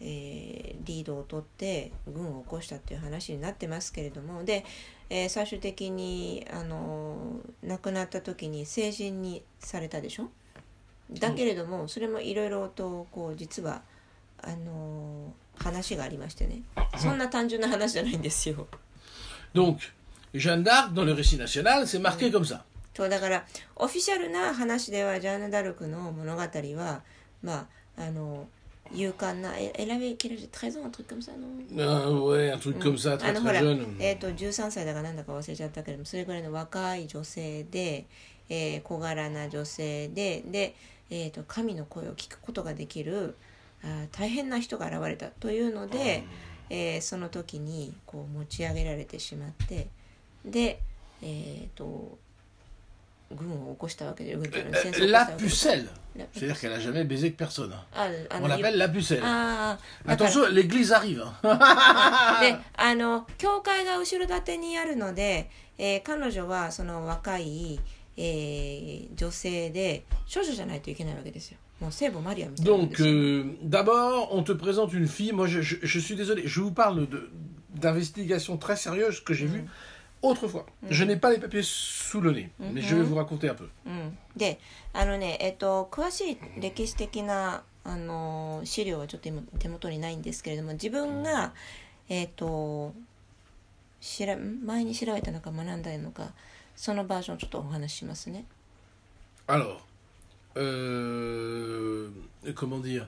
[0.00, 4.64] えーリードを取って軍を起こしたっていう話になってますけれどもで、
[5.08, 10.28] えー最終的にあの亡くなった時に成人にされたでしょ？
[11.12, 13.82] だけれどもそれもいろいろとこう実は
[14.42, 16.62] あの話がありましてね。
[16.98, 18.66] そんな単純な話じゃないんですよ。
[19.54, 19.78] Donc,
[20.34, 22.62] Jeanne d'Arc, dans le récit national, c'est marqué comme ça.
[22.94, 23.44] そうだから
[23.76, 27.02] オフィシャルな話ではジャンヌ・ダルクの物語は
[27.42, 28.48] まああの勇
[28.92, 30.46] 敢なえ Elle avait quel âge?
[30.52, 31.48] 13 ans un truc comme ça non?
[31.78, 33.96] Ah, ouais, un truc comme ça, あ très のほ très ら、jeune.
[33.98, 38.06] えー、と13歳だかなんだか忘れちゃったけれどもそれぐらいの若い女性で、
[38.48, 40.74] えー小柄な女性でで、
[41.10, 43.36] えー、と神の声を聞くことができる
[43.82, 46.24] あー大変な人が現れたというので、
[46.70, 49.88] えーその時にこう持ち上げられてしまって
[50.44, 50.80] で、
[51.22, 52.18] えー、と
[54.56, 55.86] Euh, euh, la pucelle,
[56.32, 57.72] c'est-à-dire qu'elle n'a jamais baisé que personne.
[57.72, 58.10] Hein.
[58.30, 59.22] Ah, on l'appelle la pucelle.
[59.24, 61.22] Ah, Attention, l'église arrive.
[61.22, 61.34] Hein.
[61.44, 62.40] Ah,
[72.60, 75.32] Donc, euh, d'abord, on te présente une fille.
[75.32, 77.06] Moi, je, suis désolé, je vous parle
[77.74, 79.64] d'investigations très sérieuses que j'ai mm vues
[80.23, 80.65] autrefois.
[80.89, 83.69] Je n'ai pas les papiers sous le nez, mais je vais vous raconter un peu.
[83.85, 84.59] うん、で
[84.93, 91.53] あのねえっ、と詳しい歴史的なあの資料はちょっと今手元にないんですけれども自分が
[92.09, 92.93] えっ、と
[94.01, 96.31] しらん前に調べたのか学んだのか
[96.75, 98.45] そのバージョンをちょっとお話ししますね
[99.47, 99.79] Alors,
[100.55, 102.09] euh,
[102.55, 103.07] comment dire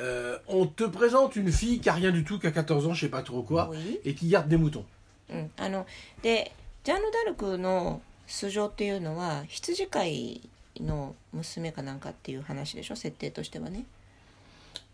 [0.00, 2.94] Euh, On te présente une fille qui a rien du tout, qui a 14 ans,
[2.94, 4.00] je sais pas trop quoi, Oui.
[4.04, 4.84] et qui garde des moutons.
[5.30, 5.86] うん、あの
[6.22, 6.52] で
[6.84, 10.40] ジャンヌ・ダルクの素性っていうのは羊飼い
[10.80, 13.84] の娘かなんかっていう話でしょ設定としてはね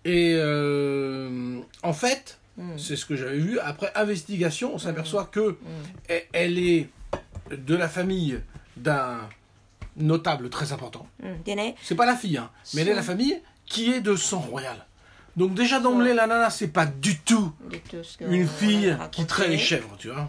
[0.05, 2.77] Et euh, en fait, Mm.
[2.77, 3.61] c'est ce que j'avais vu.
[3.61, 5.57] Après investigation, on s'aperçoit que
[6.11, 6.88] e- elle est
[7.53, 8.40] de la famille
[8.77, 9.20] d'un
[9.96, 11.07] notable très important.
[11.22, 14.16] うん、でね C'est pas la fille, hein, mais elle est de la famille qui est de
[14.16, 14.85] sang royal.
[15.36, 17.52] Donc déjà d'emblée, la nana, c'est pas du tout
[18.22, 20.28] une fille qui traite les ね chèvres, tu vois.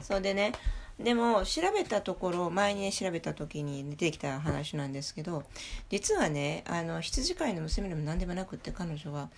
[0.99, 5.43] でも調べたところ前に調べた時に出てきた話なんですけど
[5.91, 9.29] 実はねあの羊飼いの娘でも何でもなくって彼女は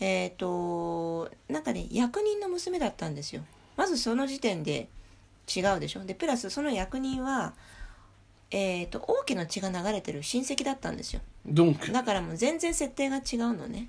[0.00, 3.42] えっ、となんかね役人の娘だったんですよ
[3.76, 4.88] まずその時点で
[5.54, 7.52] 違うでしょでプラスその役人は
[8.50, 11.20] えー、と王家の血が流れてる親戚だったんですよ
[11.92, 13.22] だからもう全然設定が違う
[13.54, 13.88] のね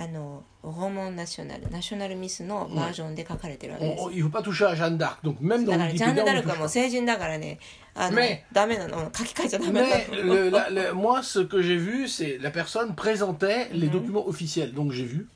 [0.00, 7.58] あのロモンナショナルナショナルミスのバージョンで書かれてるわけです、だからジャンヌ・ダルクはもう.成人だからね
[7.94, 14.72] あのねダメなの書き換えちゃダメなの moi, ce que j'ai vu, c'est la personne présentait les documents officiels.
[14.72, 15.26] Donc, j'ai vu.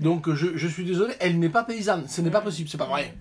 [0.00, 2.06] Donc, je, je suis désolé, elle n'est pas paysanne.
[2.06, 3.14] Ce n'est pas possible, c'est pas vrai.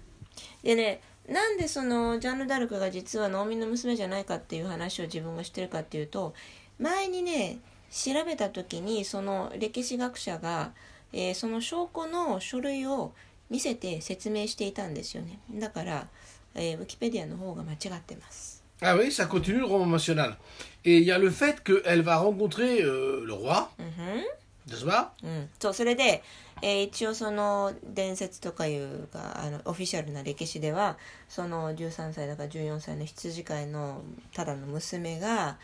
[0.63, 6.33] でねなんでそのジャンヌ・ダルクが実は農民の娘じゃないかっていう話を自分がしてるかっていうと
[6.79, 7.57] 前にね
[7.91, 10.71] 調べた時にその歴史学者が、
[11.13, 13.13] えーその証拠の書類を
[13.49, 16.07] 見せて説明していたんですよねだから、
[16.55, 20.37] えーウィキペディアの方が間違ってます Ah oui, ça continue le roman national.
[20.85, 24.23] Et il y a le fait qu'elle va rencontrer euh, le roi, うんふん
[24.69, 26.21] n'est-ce pas うん、そうそれで、
[26.61, 30.97] えー一応その伝説とかいうかあのオフィシャルな歴史では
[31.29, 34.01] その13歳だか14歳の羊飼いの
[34.33, 35.57] ただの娘が、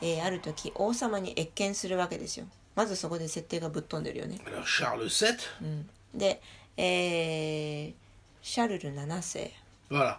[0.00, 6.40] えーある時王様に謁見するわけですよまずそこで設定がぶっ飛んでるよね、Alors, Charles VII, うん、で、
[6.76, 7.94] えー
[8.40, 9.50] シャルル7世
[9.90, 10.18] voilà.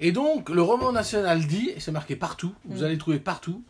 [0.00, 3.62] Et donc, le roman national dit, et c'est marqué partout, vous allez trouver partout,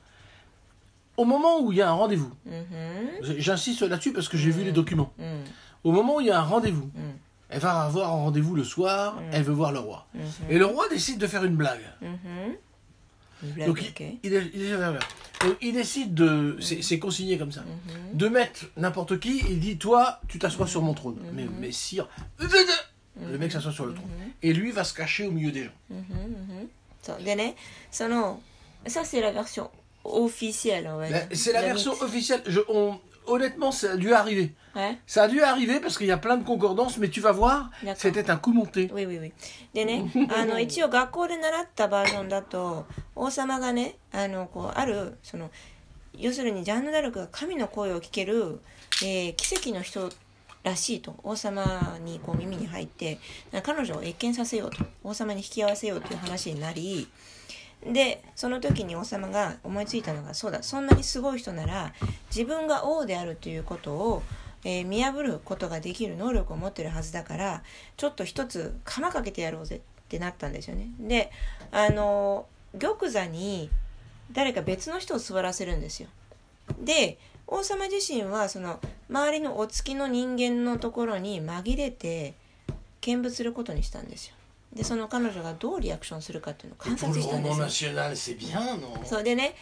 [1.17, 4.65] au moment où il y a un rendez-vous, うんふん j'insiste là-dessus parce que j'ai vu
[4.65, 5.45] les documents, うん
[5.85, 7.13] au moment où il y a un rendez-vous, mm.
[7.51, 9.25] elle va avoir un rendez-vous le soir, mm.
[9.33, 10.07] elle veut voir le roi.
[10.17, 10.51] Mm-hmm.
[10.51, 11.81] Et le roi décide de faire une blague.
[12.03, 12.57] Mm-hmm.
[13.43, 13.93] Une blague Donc,
[15.63, 16.59] il, décide de.
[16.61, 16.99] C'est mm-hmm.
[16.99, 17.65] consigné comme ça.
[18.13, 21.19] De mettre n'importe qui, il dit Toi, tu t'assois sur mon trône.
[21.33, 22.09] mais, mais sire.
[23.21, 24.09] Le mec s'assoit sur le trône.
[24.43, 25.73] Et lui va se cacher au milieu des gens.
[28.87, 29.71] Ça, c'est la version
[30.05, 30.91] officielle.
[30.99, 32.43] Ben, c'est la, version officielle.
[33.27, 34.51] Honnêtement, ça a dû arriver.
[34.75, 37.33] はい Ça a dû arriver parce qu'il y a plein de concordances, mais tu vas
[37.33, 38.87] voir, c'était un coup monté.
[38.93, 39.33] ウィウィウィ
[39.75, 45.51] でねあの一応学校で習ったバージョンだと王様がねあのこうあるその
[46.17, 48.61] 要するにジャンヌ・ダルクが神の声を聞ける、
[49.03, 50.11] えー奇跡の人
[50.63, 53.19] らしいと王様にこう耳に入って
[53.63, 57.09] 彼女を謁見させようと王様に引き合わせようという話になり
[57.87, 61.95] でその時に王様が思いついたのがそうだそんなにすごい人なら
[62.35, 64.23] 自分が王であるということを、
[64.65, 67.63] えー見破ることができる能力を持ってるはずだから
[67.97, 70.89] ちょっと一つ釜かけてやろうぜってなったんですよね。
[70.99, 71.31] で
[71.73, 72.47] あの
[72.79, 73.71] 玉座に
[74.33, 76.09] 誰か別の人を座らせるんですよ。
[76.79, 82.35] で王様自身はその周りのお付きの人間のところに紛れて
[83.01, 84.35] 見物することにしたんですよ。
[84.73, 87.65] でその彼女がどうリアクションするかっていうのを観察したんですよ。
[89.05, 89.55] そうでね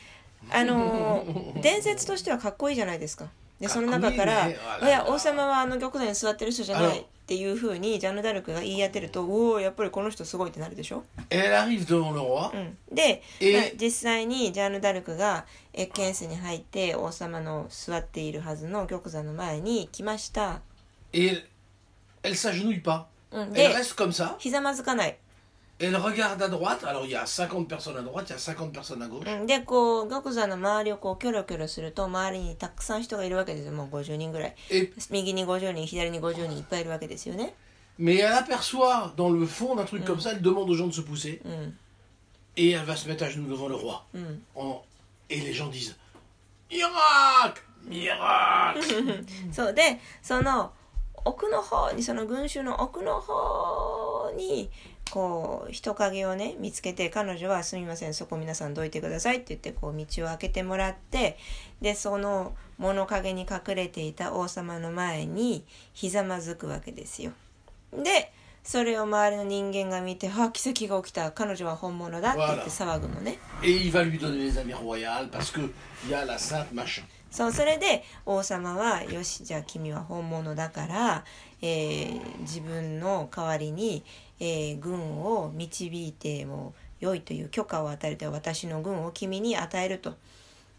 [0.50, 3.28] あのー伝説としてはかっこいいじゃないですか。
[3.58, 11.02] でその中から「かっこいいねいや王様はあの玉座に座ってる人じゃない」っていうふうにジャンヌ・ダルクが言い当てると「おおやっぱりこの人すごい」ってなるでしょ？
[12.54, 13.22] うん、で、
[13.78, 15.44] 実際にジャンヌ・ダルクが
[15.74, 20.60] エッケン室に入って王様の座っているはずの玉座の前に来ました。
[23.31, 23.43] Et elle, elle s'agenouille pas.
[23.43, 24.35] うん、 Elle で reste comme ça.
[24.37, 25.17] ひざまずかない。
[25.79, 26.85] Elle regarde à droite.
[26.85, 29.25] Alors il y a 50 personnes à droite, il y a 50 personnes à gauche.
[29.27, 37.55] うん、でこう玉座の周りをこうキョロキョロすると周りにたくさん人がいるわけですよもう50人ぐらい Et, 右に50人左に50人いっぱいいるわけですよね
[37.99, 40.93] mais elle aperçoit dans le fond d'un truc comme ça, elle demande aux gens de
[40.93, 41.41] se pousser.
[41.43, 41.77] うん
[42.55, 44.03] Et elle va se mettre à genoux devant le roi.
[44.13, 44.83] うん En-
[45.29, 45.95] Et les gens disent
[46.69, 50.71] Miracle Miracle そ うでその
[51.28, 54.70] 奥の方にその群衆の奥の方に
[55.10, 61.36] こう人影をね見つけて彼女は「すみませんそこ皆さんどいてください」って言ってこう道を開けてもらって
[61.82, 67.32] でその物陰に隠れていた王様の前にひざまずくわけですよ。
[67.92, 73.38] でそれを周りの人間が見て「あ奇跡が起きた彼女は本物だ」って言って騒ぐのね。
[73.62, 73.90] Et
[77.30, 81.24] そうそれで王様は「よしじゃあ君は本物だから、
[81.62, 84.02] えー自分の代わりに、
[84.40, 90.14] えー軍を導いても良いという許可を与えると私の軍を君に与える」と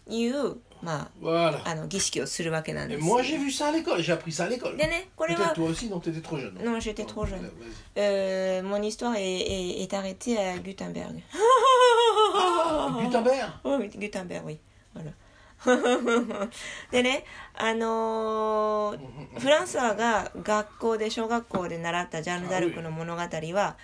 [0.08, 1.62] いう、ま Voilà.
[1.64, 3.04] あ、あの儀式をするわけなんです。
[3.04, 4.76] moi j'ai vu ça à l'école, j'ai appris ça à l'école.
[4.76, 6.58] でねこれは toi aussi, non, t'étais trop jeune.
[6.64, 7.48] Non, j'étais trop jeune.
[7.96, 11.22] Euh, mon histoire est, est, est arrêtée à Gutenberg.
[11.32, 14.58] Ah, Gutenberg Oui, Gutenberg, oui.
[14.96, 15.12] Voilà.
[16.92, 23.78] でね、あのーフランスワが学校で小学校で習ったジャンヌ・ダルクの物語は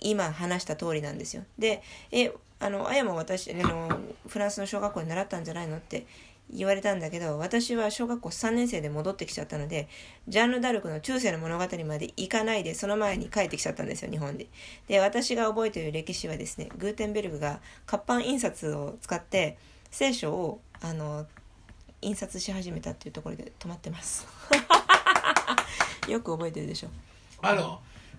[0.00, 1.44] 今話した通りなんですよ。
[1.58, 3.88] で、え、あの、あやも私、あの、
[4.28, 6.06] フランスの小学校で習ったんじゃないのって
[6.50, 9.88] 言われたんだけど、私は小学校3年生で戻ってきちゃったので、
[10.28, 14.46] ジャンヌ・ダルクの中世の物語まで行かないで、その前に帰ってきちゃったんですよ、日本で。
[14.88, 19.56] で、私が覚えている歴史はですね、グーテンベルグが活版印刷を使って、
[19.90, 21.26] 聖書を、あの、
[22.02, 24.26] 印刷し始めたっていうところで止まってます。
[26.08, 26.88] よく覚えてるでしょ。
[27.42, 27.78] Alors,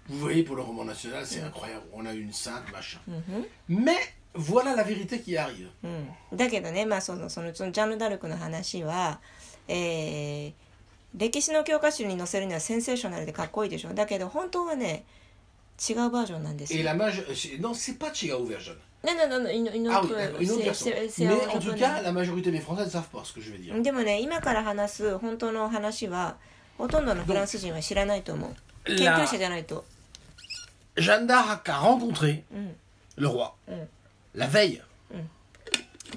[0.09, 1.83] vous voyez, pour le roman national, c'est incroyable.
[1.93, 2.99] On a une sainte machin.
[3.07, 3.95] うん、Mais
[4.35, 5.69] voilà la vérité qui arrive.
[5.83, 9.19] うん、だけどね、まあ、そのそのそのジャンヌ・ダルクの話は、
[9.67, 10.53] えー
[11.17, 15.05] 歴史の教科書に載せるにはセンセーショナルでかっこいいでしょだけど本当はね
[15.89, 16.85] 違うバージョンなんです Et よ。
[16.85, 17.25] la mage...
[17.29, 18.75] c'est- Non, c'est pas Chigao Version.
[19.05, 20.91] ねねねね une- une Ah autre- oui, d'accord, une autre version.
[20.91, 23.33] c'est- c'est Mais en tout peu- cas, la majorité des Français ne savent pas ce
[23.33, 23.81] que je vais dire.
[23.81, 26.35] でもね今から話す本当の話は
[26.77, 29.85] ほとんどのフランス人は知らないと思う研究者じゃないと
[30.97, 32.75] Jeanne d'Arc a rencontré うん、
[33.17, 33.89] le roi うん、
[34.35, 34.81] la veille.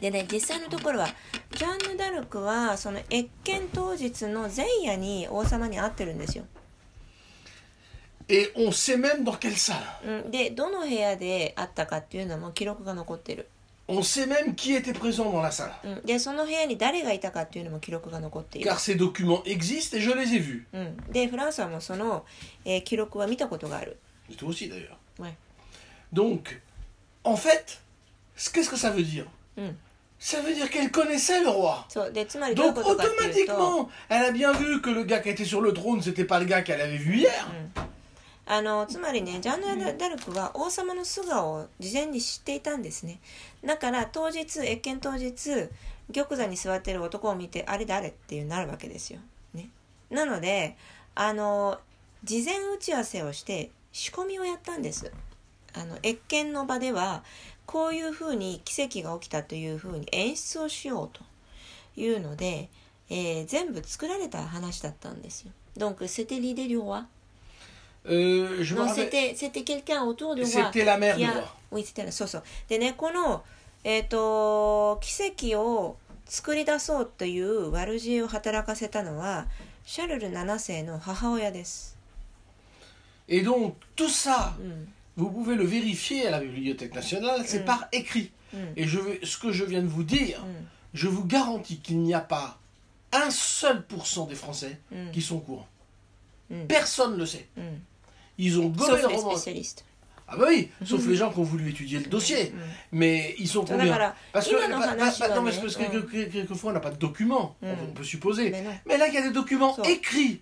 [0.00, 1.08] でね実際のところは
[1.56, 6.44] ジャンヌ・ダルクはその謁見当日の前夜に王様に会ってるんですよ、
[8.29, 9.77] Et on sait même dans quelle salle.
[10.23, 13.47] うん、でどの部屋で会ったかっていうのも記録が残ってる、
[13.89, 15.71] On sait même qui était présent dans la salle.
[15.83, 20.63] うん、でその部屋に誰がいたかっていうのも記録が残っている Car、ces documents existent et je les ai vus.
[20.73, 22.23] うん、でフランスはもうその、
[22.63, 23.97] えー記録は見たことがある、
[24.31, 24.95] Et toi aussi d'ailleurs.
[25.19, 25.35] はい
[26.13, 26.61] Donc,
[27.25, 27.79] en fait,
[28.37, 29.25] c- qu'est-ce que ça veut dire
[29.57, 29.77] うん、
[30.19, 31.85] Ça veut dire qu'elle connaissait le roi.
[31.89, 35.73] そうでつまりどういう Donc ことかっていうと automatiquement, elle a bien vu que le gars qui était sur le
[35.73, 37.47] trône, c'était pas le gars qu'elle avait vu hier.
[38.50, 43.20] あのつまりねジャンヌ・ダルクは王様の素顔を事前に知っていたんですね。
[43.62, 45.68] だから当日謁見当日
[46.14, 49.20] 玉座に座ってる男を見てあれ誰っていうなるわけですよ、
[49.52, 49.68] ね、
[50.08, 50.78] なので
[51.14, 51.78] あの
[52.24, 55.12] 事前打ち合わせをして仕込みをやったんです。
[55.74, 57.24] あの謁見の場では
[57.66, 61.28] こういうふうに奇跡が起きたというふうに演出をしようと。
[61.98, 62.68] いうので、
[63.10, 65.52] えー全部作られた話だったんですよ。
[65.76, 67.04] Donc c'était l'idée du roi
[68.07, 70.51] Euh, je me non, rappelle- c'était, c'était quelqu'un autour du roi.
[70.51, 71.55] C'était la mère qui du a- roi.
[71.71, 72.43] Oui, c'était la- そうそう。
[72.67, 73.43] でね、この、
[73.83, 79.47] えっ、と、奇跡を作り出そうという悪知恵を働かせたのは、
[79.85, 81.97] シャルル7世の母親です。
[83.29, 84.87] Et donc, tout ça, うん。
[85.15, 88.31] vous pouvez le vérifier à la Bibliothèque nationale, c'est par écrit.
[88.53, 88.73] うん。
[88.75, 90.67] Et je vais, ce que je viens de vous dire, うん。
[90.93, 92.57] je vous garantis qu'il n'y a pas
[93.13, 95.11] un seul pourcent des Français うん。
[95.13, 95.67] qui sont au courant.
[96.49, 96.65] Mm.
[96.67, 97.47] Personne ne le sait.
[98.38, 98.44] うん。
[98.44, 99.30] Ils ont gommé le les roman.
[99.36, 99.84] spécialistes.
[100.30, 102.52] Ah bah oui, sauf les gens qui ont voulu étudier le dossier.
[102.52, 102.98] うん。
[102.98, 107.94] Mais ils sont combien ら、Parce que, quelquefois on n'a pas de documents, on- Mm.
[107.94, 108.50] peut supposer.
[108.86, 110.40] Mais là, il y a des documents écrits.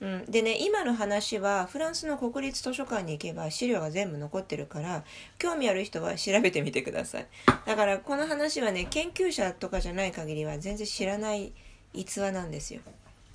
[0.00, 5.02] うん、でね今の話はフランスの国立図書館に行けば資料が全部残ってるから
[5.40, 7.26] 興味ある人は調べてみてください
[7.66, 11.52] だからこの話はね研究者とかじゃない限りは全然知らない
[11.94, 12.80] 逸話なんですよ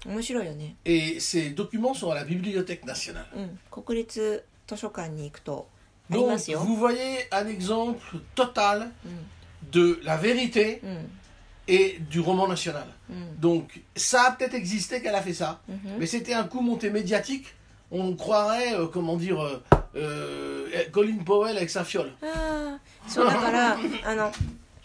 [0.06, 3.26] 面白いよね Et ces documents sont à la Bibliothèque nationale.
[3.34, 5.68] うん国立図書館に行くと
[6.10, 8.00] あり Donc, ますよ vous voyez un exemple
[8.34, 11.10] total うん de la vérité うん
[11.70, 12.86] et du roman national.
[13.10, 16.60] うん Donc, ça a peut-être existé qu'elle a fait ça, うん mais c'était un coup
[16.62, 17.46] monté médiatique.
[17.90, 19.62] On croirait, euh, comment dire, euh,
[19.96, 22.12] euh, Colin Powell avec sa fiole.
[22.22, 22.78] あ
[24.04, 24.32] あ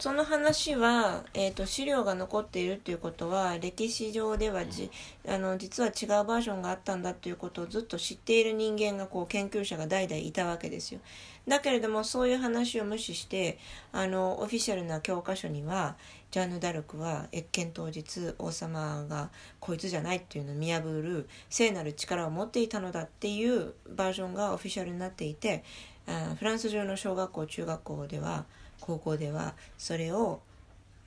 [0.00, 4.92] その話は、えー、と資料が残っているっていうことは歴史上ではじ
[5.26, 11.00] あの実は違うバージョンがあったんだっていうことをずっと知っている人間がこう研究者が代々いたわけですよ。
[11.48, 13.58] だけれどもそういう話を無視して
[13.90, 15.96] あのオフィシャルな教科書には
[16.30, 25.64] ジャンヌ・ダルクは謁見当日王様がこいつじゃないっていうのを見破る聖なる力を持っていたのだっていうバージョンがオフィシャルになっていて
[26.06, 28.44] あフランス中の小学校中学校では
[28.80, 30.40] 高校ではそれを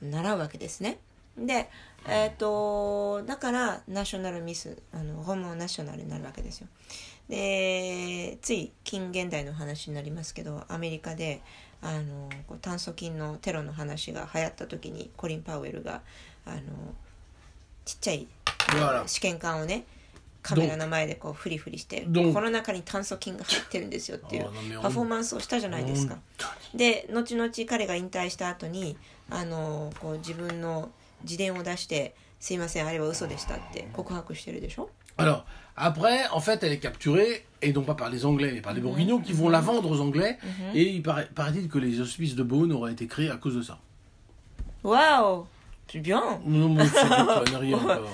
[0.01, 0.97] 習うわけですね。
[1.37, 1.69] で、
[2.07, 6.67] えー、とだからナショナルミスあのホモナショナルになるわけですよ。
[7.29, 11.41] でつい近現代の話になりますけどアメリカで
[11.81, 12.29] あの
[12.61, 16.01] 炭疽菌のテロの話が流行った時にコリン・パウエルが
[16.45, 16.61] あの
[17.85, 18.27] ちっちゃい.
[19.07, 19.85] 試験管をね
[20.41, 22.01] カメラの前でこうフリフリして
[22.33, 24.49] この中に炭疽菌が入ってるんですよっていう
[24.81, 26.17] パフォーマンスをしたじゃないですか。
[26.73, 28.97] で後々彼が引退した後に
[29.29, 30.89] あのこう自分の
[31.23, 35.43] 自伝を出して「すいませんあれは嘘でした」って告白してるでしょ Alors,
[35.75, 38.79] après, en fait, elle est capturée, et non pas par les Anglais, mais par les
[38.81, 40.39] Bourguignons, qui vont la vendre aux Anglais,
[40.73, 43.61] et il paraît- paraît-il que les hospices de Beaune auraient été créés à cause de
[43.61, 43.77] ça.
[44.83, 45.43] わ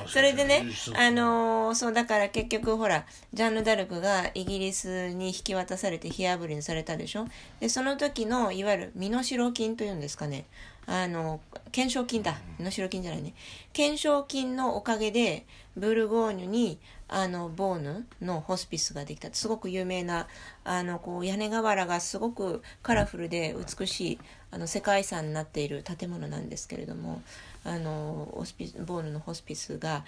[0.08, 0.66] それでね
[0.96, 7.28] あのーそうだから結局ほらジャンヌ・ダルクがイギリスに引き渡されて火あぶりにされたでしょ
[7.60, 9.98] でその時のいわゆる身代金というん。
[10.00, 10.46] ですかね
[10.90, 12.38] あの懸賞金だ。
[12.58, 13.34] 身代金じゃないね。
[13.74, 16.80] 懸賞金のおかげでブルゴーニュに
[17.10, 19.30] あのボーヌのホスピスができた。
[19.34, 20.28] すごく有名な
[20.64, 24.20] あのこう屋根瓦がすごくカラフルで美しい
[24.50, 27.22] あの世界遺産になっている建物なんですけれども
[27.66, 30.06] あのホスピスボーヌのホスピスが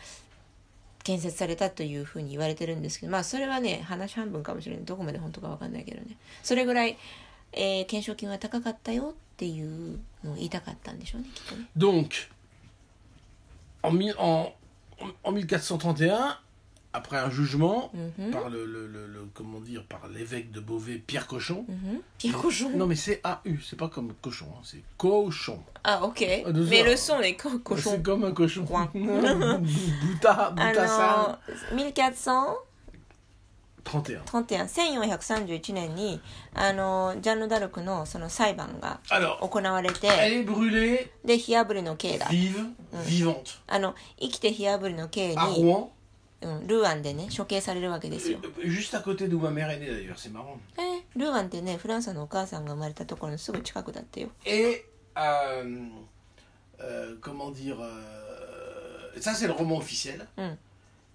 [1.04, 4.86] 建設されたというふうに言われてるんですけどまあそれはね話半分かもしれない。
[4.86, 6.16] どこまで本当か分かんないけどね。
[6.42, 6.98] それぐらい、
[7.52, 11.70] えー懸賞金は高かったよっていうのを言いたかったんでしょうねきっとね。
[11.78, 12.28] Donc,
[13.84, 14.52] en,
[15.32, 16.38] 1431,
[16.92, 18.32] après un jugement mm-hmm.
[18.32, 21.66] par le, comment dire par l'évêque de Beauvais Pierre Cochon.
[21.70, 22.02] Mm-hmm.
[22.18, 22.70] Pierre non, Cochon.
[22.72, 25.64] Non mais c'est A U, c'est pas comme cochon, hein, c'est cochon.
[25.86, 26.22] Ah OK.
[26.22, 27.92] Ah, mais le son est co cochon.
[27.92, 28.64] C'est comme un cochon.
[28.94, 31.40] Bouta, bouta
[31.74, 32.58] 1400
[33.92, 36.22] トンテヤントンテヤン1431年に
[36.54, 39.00] あのジャンヌ・ダルクのその裁判が
[39.42, 40.10] 行われて
[41.26, 43.36] で火あぶりの刑だ、うん、
[43.68, 45.90] あの生きて火あぶりの刑に
[46.42, 48.40] うん、ルーアンでね処刑されるわけですよ。
[48.42, 48.54] えーえ
[51.16, 54.30] ルーアンってねフランスのお母さんが生まれたところのすぐ近くだったよ。
[54.46, 54.86] え、え、
[55.16, 55.66] ああええ、
[56.80, 60.26] え comment dire, euh, ça c'est le roman officiel.
[60.38, 60.58] うん。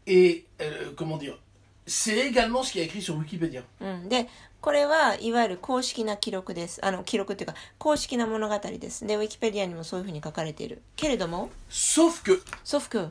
[0.06, 0.44] Et
[0.96, 1.38] comment dire,
[1.87, 3.63] c'est également ce qui est écrit sur Wikipédia.
[3.81, 4.27] うん、で
[4.61, 13.09] これはいわゆる公式な記録ですあの記録っていうか公式な物語ですでウィキペディアにもそういうふうに書かれているけれども Sauf que, ソフク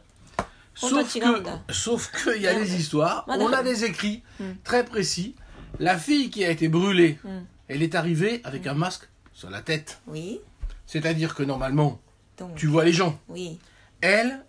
[0.75, 1.61] sauf Honda que, Chiganda.
[1.73, 2.65] sauf que, il y a Merde.
[2.67, 3.49] des histoires, Madame.
[3.49, 4.23] on a des écrits
[4.63, 5.35] très précis.
[5.81, 7.41] La fille qui a été brûlée, Mm.
[7.69, 9.99] elle est arrivée avec un masque sur la tête.
[10.07, 10.41] Oui
[10.87, 11.99] C'est-à-dire que normalement,
[12.37, 13.19] donc tu vois les gens.
[13.29, 13.59] oui
[14.01, 14.45] Elle,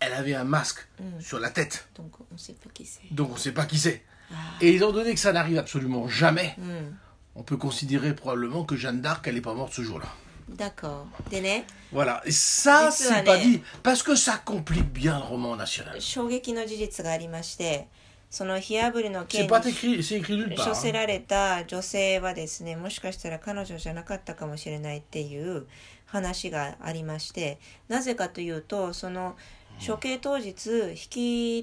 [0.00, 1.20] elle avait un masque Mm.
[1.20, 1.88] sur la tête.
[1.94, 4.02] donc on sait pas qui c'est Donc on ne sait pas qui c'est.
[4.32, 4.34] Ah.
[4.60, 6.98] Et étant donné que ça n'arrive absolument jamais, うん
[7.36, 10.06] on peut considérer probablement que Jeanne d'Arc, elle n'est pas morte ce jour-là.
[10.48, 12.20] d'accord でね Voilà.
[12.26, 13.44] Et ça, Dites-le, c'est pas allez.
[13.44, 13.62] dit.
[13.82, 16.00] Parce que ça complique bien le roman national.
[16.00, 17.86] 衝撃の事実がありまして
[18.30, 20.74] その火あぶりの C'est 刑 pas に écrit, c'est écrit nulle 処 part.
[20.74, 20.92] せ hein.
[20.92, 25.66] られた女性はですねもしかしたら彼女じゃなかったかもしれないっていう
[26.06, 29.36] 話がありましてなぜかというとその
[29.85, 30.95] 処刑当日引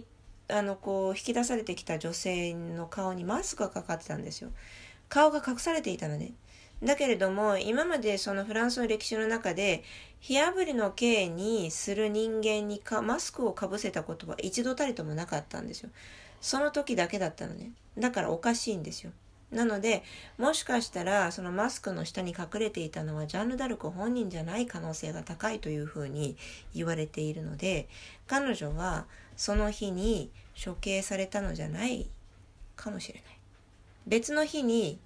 [0.03, 0.07] き
[0.49, 4.51] あのこう引き出されてきた女性の顔にマスクがかかってたんですよ
[5.09, 6.33] 顔が隠されていたのね
[6.83, 9.85] だけれども今までそのフランスの歴史の中で
[10.19, 15.91] 火あぶりの刑にする人間にかマスクをかぶせたことは一度たりともなかったんですよ。
[16.41, 17.71] その時だけだったのね。
[17.99, 19.13] だからおかしいんですよ。
[19.53, 20.03] なので
[20.39, 26.37] もしかしたらそのマスクの下に隠れていたのはジャンヌ・ダルク本人じゃない可能性が高いというふうに
[26.75, 27.87] 言われているので
[28.27, 29.05] 彼女は
[29.37, 30.31] その日に
[30.63, 32.09] 処刑されたのじゃない
[32.77, 33.39] かもしれない。
[34.07, 34.99] 別の日に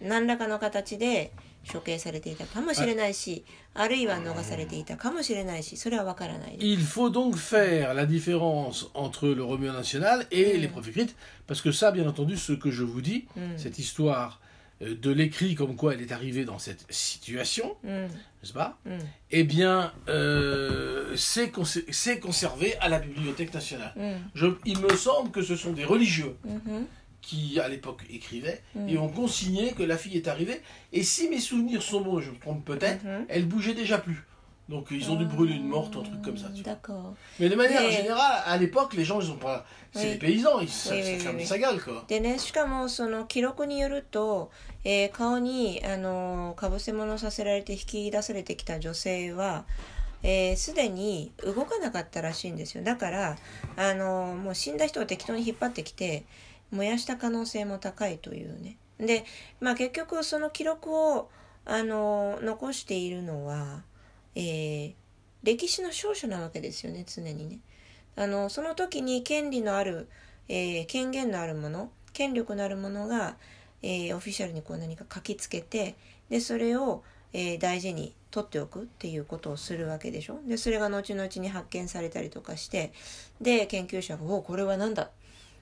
[0.00, 1.32] 何らかの形で
[1.71, 3.43] 処刑されていたかもしれないし、
[3.75, 6.65] あるいは逃されていたかもしれないし、それはわからないです。
[6.65, 11.15] Il faut donc faire la différence entre le Roméo national et les prophécrites,
[11.47, 13.27] parce que ça, bien entendu, ce que je vous dis,
[13.57, 14.39] cette histoire
[14.81, 18.07] euh, de l'écrit comme quoi elle est arrivée dans cette situation, うん、
[18.41, 23.93] n'est-ce pas うん、 Eh bien, euh, c'est conser- c'est conservé à la Bibliothèque nationale.
[23.97, 26.87] うん、 Je- il me semble que ce sont des religieux うん、
[27.23, 28.89] qui, à l'époque, écrivaient Mm.
[28.89, 30.61] et ont consigné que la fille est arrivée.
[30.93, 33.25] Et si mes souvenirs sont bons, je me trompe peut-être, Mhm.
[33.29, 34.23] elle bougeait déjà plus.
[34.69, 36.47] Donc ils ont dû brûler une morte, un truc comme ça.
[36.55, 36.73] tu vois.
[36.73, 37.15] D'accord.
[37.39, 39.65] Mais de manière Mais- générale, à l'époque, les gens, ils ont pas.
[39.93, 40.09] C'est Oui.
[40.11, 42.05] les paysans, ils, ça, Oui, ça oui, ferme oui, sa gueule, quoi.
[42.07, 44.51] でね、しかもその記録によると、
[44.83, 49.65] えー顔にあのかぶせ物させられて引き出されてきた女性は、
[50.21, 53.37] えーすでに動かなかったらしいんですよだから
[53.75, 56.25] あのもう死んだ人を適当に引っ張ってきて
[56.70, 58.76] 燃やした可能性も高いというね。
[58.98, 59.24] で、
[59.60, 61.28] まあ、結局その記録を
[61.64, 63.82] あの残しているのは、
[64.34, 64.94] えー
[65.42, 67.58] 歴史の証書なわけですよね常にね。
[68.16, 70.08] あのその時に権利のある、
[70.48, 73.36] えー権限のあるもの権力のあるものが、
[73.82, 75.96] えーオフィシャルにこう何か書きつけて
[76.30, 77.02] でそれを、
[77.34, 80.40] えー大事に取っておくっていうことをするわけでしょ。
[80.46, 82.92] でそれが後々に発見されたりとかして
[83.42, 85.10] で研究者が「おこれは何だ？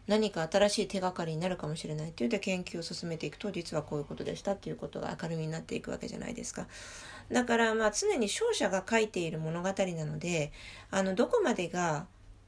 [0.07, 6.67] 何か新しい手がかりになるかもしれない」って言って研究を進めていくと実はこういうことでしたっていうことが明るみになっていくわけじゃないですか。
[7.31, 9.75] だからまあ常に勝者が書いている物語な
[10.05, 10.53] ので
[10.91, 12.07] あのどこまでが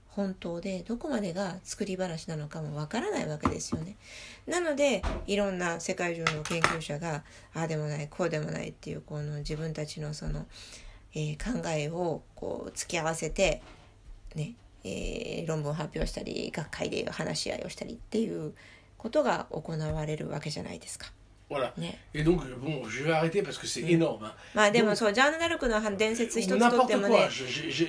[0.08, 3.96] 本当でどこまでが作り話なのかもわからないわけですよね。
[4.46, 10.46] なのでいろんな世界中の研究者がああでもないこうでもないっていうこの自分たちのその、
[11.14, 13.62] えー考えをこう突き合わせて
[14.34, 18.54] ね、えー論文を発表したり学会で話し合いをしたりっていう
[18.96, 21.12] ことが行われるわけじゃないですか。
[21.50, 21.72] Voilà.
[21.78, 21.98] ね。
[22.14, 24.24] Et donc, bon, je vais arrêter parce que c'est énorme.
[24.24, 24.32] hein.
[24.54, 27.28] まあでもそうジャンヌ・ダルクの伝説一つとってもね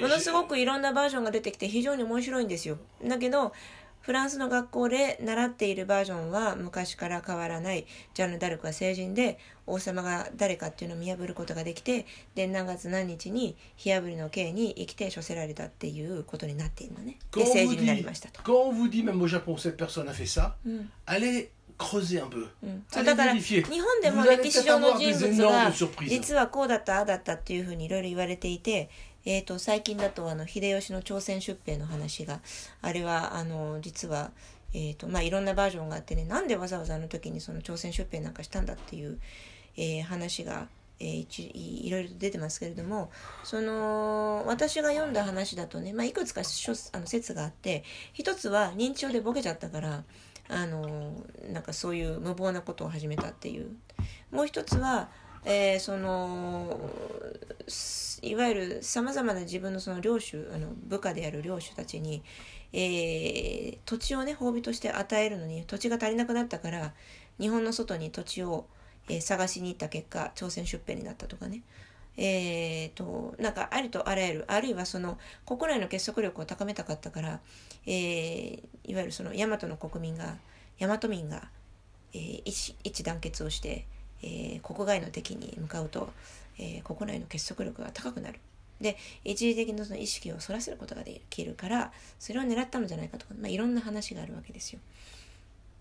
[0.01, 2.77] ものすごくいろんなバージョンが出てきて非常に面白いんですよ。
[3.05, 3.53] だけど
[4.01, 12.05] フランスの学校で習っているバージョンは昔から変わらないジャンヌ・ダルクは成人で王様が誰かっていうのを見破ることができて
[12.35, 17.17] で何月何日に火あぶりの刑に生きて処せられたっていうことになっているのね。
[17.31, 18.41] で vous 人になりましたと。
[18.41, 22.47] quand on vous dit, même au Japon, cette personne a fait ça, うん、allez creuser un peu.
[22.63, 25.71] うん、そう Allez だから.日本でも歴史上の人物が.
[26.07, 28.89] 実はこうだったああだったっていうふうにいろいろ言われていて、
[29.25, 32.39] えー、と最近だとあの秀吉の朝鮮出兵の話が
[32.81, 34.31] あれはあの実は、
[34.73, 39.19] えーとまあ、いろんなバージョンがあってねなんでわざわざあの時にその朝鮮出兵なんかしたんだっていう、
[39.77, 40.67] えー話が、
[40.99, 43.11] えーいいろいろと出てますけれども
[43.43, 50.03] その私が読んだ話だとね、まあ、いくつかあの説があって一つは認知症でボケちゃったから
[50.47, 51.11] あの
[51.51, 53.75] なんかそういう無謀なことを始めたっていう。
[54.31, 55.09] もう一つは、
[55.43, 56.79] えーその
[58.21, 62.23] いわゆるさまざまな自分のその領主あの部下である領主たちに、
[62.73, 66.93] えー土地をね褒美として与えるのに土地が足りなくなったから
[67.39, 68.65] 日本の外に土地を、
[69.09, 71.61] えー探しに行った結果朝鮮出兵になったとかね
[72.17, 77.39] えー、となんかありとあらゆるあるいはその国内の結束力を高めたかったから、
[77.85, 80.35] えーいわゆるその大和の国民が
[80.79, 81.49] 大和民が、
[82.13, 83.85] えー一一致団結をして、
[84.23, 86.09] えー国外の敵に向かうと、
[86.57, 88.39] えー国内の結束力が高くなる。
[88.79, 94.79] で一時的なその意識をそらせることができるからそれを狙ったのじゃないかとか、まあ、いろんな話があるわけですよ。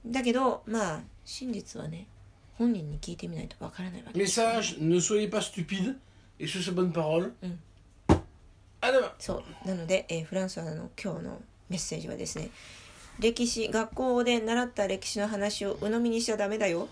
[0.07, 2.07] だけどまあ真実はね
[2.59, 5.97] 本人に聞いてみないとわからないわけですよね、Message, ne soyez pas stupide
[6.39, 7.33] et sur ces bonnes paroles.
[7.43, 7.57] Mm.
[8.81, 9.11] À demain.
[9.19, 12.51] そうなので、えーフランスはの今日のメッセージはですね
[13.19, 16.89] 歴史学校で習った歴史の話を鵜呑みにしちゃダメだよ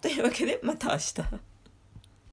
[0.00, 1.51] というわけでまた明日。